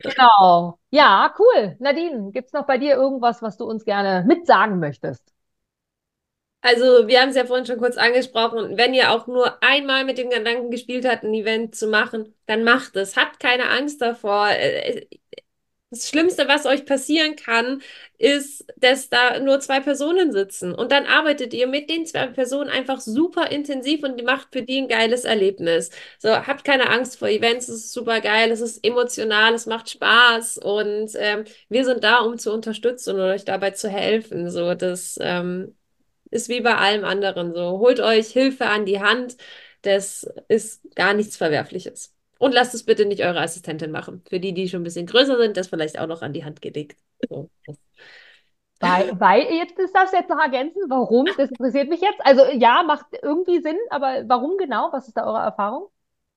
[0.00, 0.80] genau.
[0.90, 1.76] Ja, cool.
[1.78, 5.33] Nadine, gibt es noch bei dir irgendwas, was du uns gerne mitsagen möchtest?
[6.64, 8.78] Also, wir haben es ja vorhin schon kurz angesprochen.
[8.78, 12.64] Wenn ihr auch nur einmal mit dem Gedanken gespielt habt, ein Event zu machen, dann
[12.64, 13.16] macht es.
[13.16, 14.48] Habt keine Angst davor.
[14.50, 15.06] Äh,
[15.90, 17.82] das Schlimmste, was euch passieren kann,
[18.18, 20.74] ist, dass da nur zwei Personen sitzen.
[20.74, 24.78] Und dann arbeitet ihr mit den zwei Personen einfach super intensiv und macht für die
[24.78, 25.90] ein geiles Erlebnis.
[26.18, 29.90] So, habt keine Angst vor Events, es ist super geil, es ist emotional, es macht
[29.90, 34.50] Spaß und ähm, wir sind da, um zu unterstützen und euch dabei zu helfen.
[34.50, 35.76] So, das ähm,
[36.34, 37.78] ist wie bei allem anderen so.
[37.78, 39.36] Holt euch Hilfe an die Hand.
[39.82, 42.12] Das ist gar nichts Verwerfliches.
[42.38, 44.22] Und lasst es bitte nicht eure Assistentin machen.
[44.28, 46.60] Für die, die schon ein bisschen größer sind, das vielleicht auch noch an die Hand
[46.60, 46.98] gelegt.
[47.30, 47.48] So.
[48.80, 51.26] Weil, weil, jetzt das darfst du jetzt noch ergänzen, warum?
[51.38, 52.20] Das interessiert mich jetzt.
[52.20, 54.88] Also ja, macht irgendwie Sinn, aber warum genau?
[54.92, 55.88] Was ist da eure Erfahrung?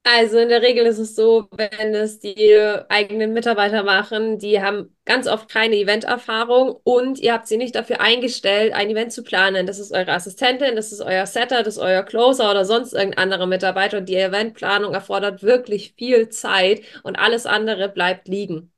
[0.10, 4.96] Also in der Regel ist es so, wenn es die eigenen Mitarbeiter machen, die haben
[5.04, 9.68] ganz oft keine Event-Erfahrung und ihr habt sie nicht dafür eingestellt, ein Event zu planen.
[9.68, 13.24] Das ist eure Assistentin, das ist euer Setter, das ist euer Closer oder sonst irgendein
[13.24, 18.72] anderer Mitarbeiter und die Eventplanung erfordert wirklich viel Zeit und alles andere bleibt liegen.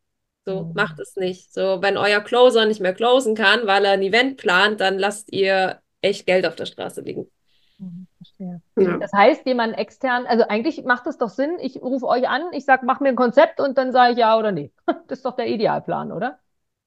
[0.48, 0.74] So, mhm.
[0.74, 1.54] macht es nicht.
[1.54, 5.32] So, wenn euer Closer nicht mehr closen kann, weil er ein Event plant, dann lasst
[5.32, 7.30] ihr echt Geld auf der Straße liegen.
[7.78, 8.62] Mhm, verstehe.
[8.78, 8.98] Ja.
[8.98, 12.66] Das heißt, jemand extern, also eigentlich macht es doch Sinn, ich rufe euch an, ich
[12.66, 14.72] sage, mach mir ein Konzept und dann sage ich ja oder nee.
[15.08, 16.40] Das ist doch der Idealplan, oder?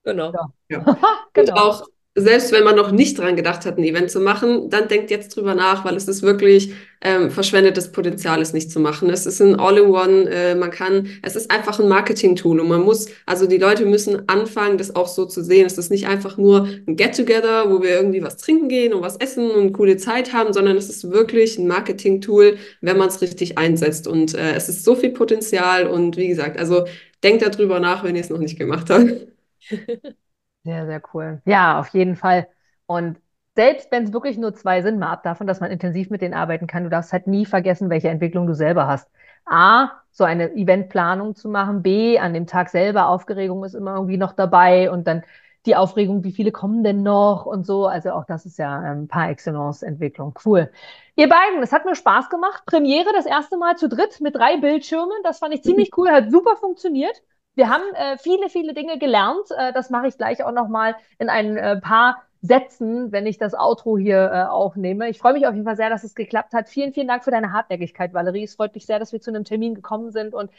[0.05, 0.33] Genau.
[0.33, 0.49] Ja.
[0.68, 0.85] ja.
[1.33, 1.53] genau.
[1.53, 4.86] Und auch selbst wenn man noch nicht dran gedacht hat, ein Event zu machen, dann
[4.86, 9.08] denkt jetzt drüber nach, weil es ist wirklich ähm, verschwendetes Potenzial, es nicht zu machen.
[9.08, 13.06] Es ist ein All-in-One, äh, man kann, es ist einfach ein Marketing-Tool und man muss,
[13.24, 15.64] also die Leute müssen anfangen, das auch so zu sehen.
[15.64, 19.16] Es ist nicht einfach nur ein Get-Together, wo wir irgendwie was trinken gehen und was
[19.16, 23.56] essen und coole Zeit haben, sondern es ist wirklich ein Marketing-Tool, wenn man es richtig
[23.56, 24.06] einsetzt.
[24.06, 26.84] Und äh, es ist so viel Potenzial und wie gesagt, also
[27.24, 29.28] denkt darüber nach, wenn ihr es noch nicht gemacht habt.
[30.64, 31.42] Sehr, sehr cool.
[31.44, 32.48] Ja, auf jeden Fall.
[32.86, 33.18] Und
[33.54, 36.34] selbst wenn es wirklich nur zwei sind, mal ab davon, dass man intensiv mit denen
[36.34, 39.10] arbeiten kann, du darfst halt nie vergessen, welche Entwicklung du selber hast.
[39.44, 41.82] A, so eine Eventplanung zu machen.
[41.82, 45.22] B, an dem Tag selber, Aufregung ist immer irgendwie noch dabei und dann
[45.66, 47.86] die Aufregung, wie viele kommen denn noch und so.
[47.86, 50.34] Also auch das ist ja ein ähm, paar Excellence Entwicklung.
[50.44, 50.70] Cool.
[51.14, 52.64] Ihr beiden, es hat mir Spaß gemacht.
[52.66, 55.12] Premiere das erste Mal zu dritt mit drei Bildschirmen.
[55.22, 57.22] Das fand ich ziemlich cool, hat super funktioniert.
[57.55, 59.46] Wir haben äh, viele, viele Dinge gelernt.
[59.57, 63.38] Äh, das mache ich gleich auch noch mal in ein äh, paar Sätzen, wenn ich
[63.38, 65.09] das Outro hier äh, aufnehme.
[65.09, 66.68] Ich freue mich auf jeden Fall sehr, dass es geklappt hat.
[66.68, 68.44] Vielen, vielen Dank für deine Hartnäckigkeit, Valerie.
[68.44, 70.50] Es freut mich sehr, dass wir zu einem Termin gekommen sind und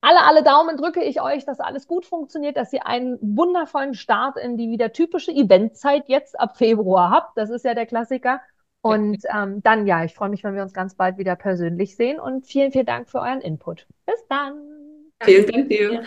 [0.00, 4.36] alle, alle Daumen drücke ich euch, dass alles gut funktioniert, dass ihr einen wundervollen Start
[4.36, 7.36] in die wieder typische Eventzeit jetzt ab Februar habt.
[7.36, 8.40] Das ist ja der Klassiker.
[8.82, 12.20] Und ähm, dann, ja, ich freue mich, wenn wir uns ganz bald wieder persönlich sehen.
[12.20, 13.88] Und vielen, vielen Dank für euren Input.
[14.06, 14.75] Bis dann.
[15.22, 16.02] Vielen Dank dir.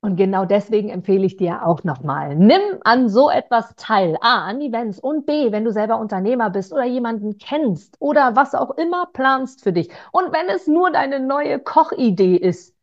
[0.00, 4.16] Und genau deswegen empfehle ich dir auch nochmal, nimm an so etwas teil.
[4.20, 8.54] A, an Events und B, wenn du selber Unternehmer bist oder jemanden kennst oder was
[8.54, 9.90] auch immer planst für dich.
[10.12, 12.74] Und wenn es nur deine neue Kochidee ist,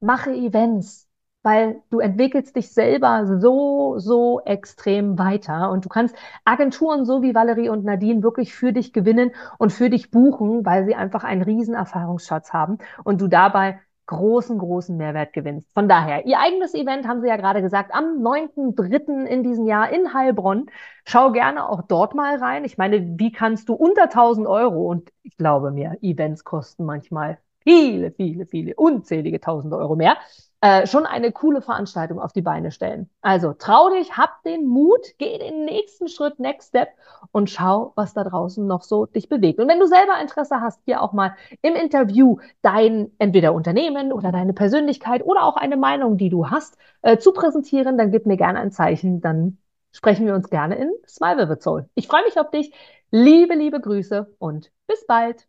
[0.00, 1.08] mache Events,
[1.42, 6.14] weil du entwickelst dich selber so, so extrem weiter und du kannst
[6.44, 10.84] Agenturen so wie Valerie und Nadine wirklich für dich gewinnen und für dich buchen, weil
[10.84, 15.72] sie einfach einen riesen Erfahrungsschatz haben und du dabei großen, großen Mehrwert gewinnst.
[15.72, 19.24] Von daher, ihr eigenes Event, haben Sie ja gerade gesagt, am 9.3.
[19.24, 20.66] in diesem Jahr in Heilbronn.
[21.04, 22.64] Schau gerne auch dort mal rein.
[22.64, 27.38] Ich meine, wie kannst du unter 1000 Euro, und ich glaube mir, Events kosten manchmal
[27.60, 30.16] viele, viele, viele, unzählige 1000 Euro mehr,
[30.62, 33.10] äh, schon eine coole Veranstaltung auf die Beine stellen.
[33.20, 36.90] Also trau dich, hab den Mut, geh den nächsten Schritt, Next Step
[37.32, 39.58] und schau, was da draußen noch so dich bewegt.
[39.58, 44.30] Und wenn du selber Interesse hast, hier auch mal im Interview dein entweder Unternehmen oder
[44.30, 48.36] deine Persönlichkeit oder auch eine Meinung, die du hast, äh, zu präsentieren, dann gib mir
[48.36, 49.58] gerne ein Zeichen, dann
[49.90, 51.88] sprechen wir uns gerne in Smile with Soul.
[51.96, 52.72] Ich freue mich auf dich.
[53.10, 55.48] Liebe, liebe Grüße und bis bald.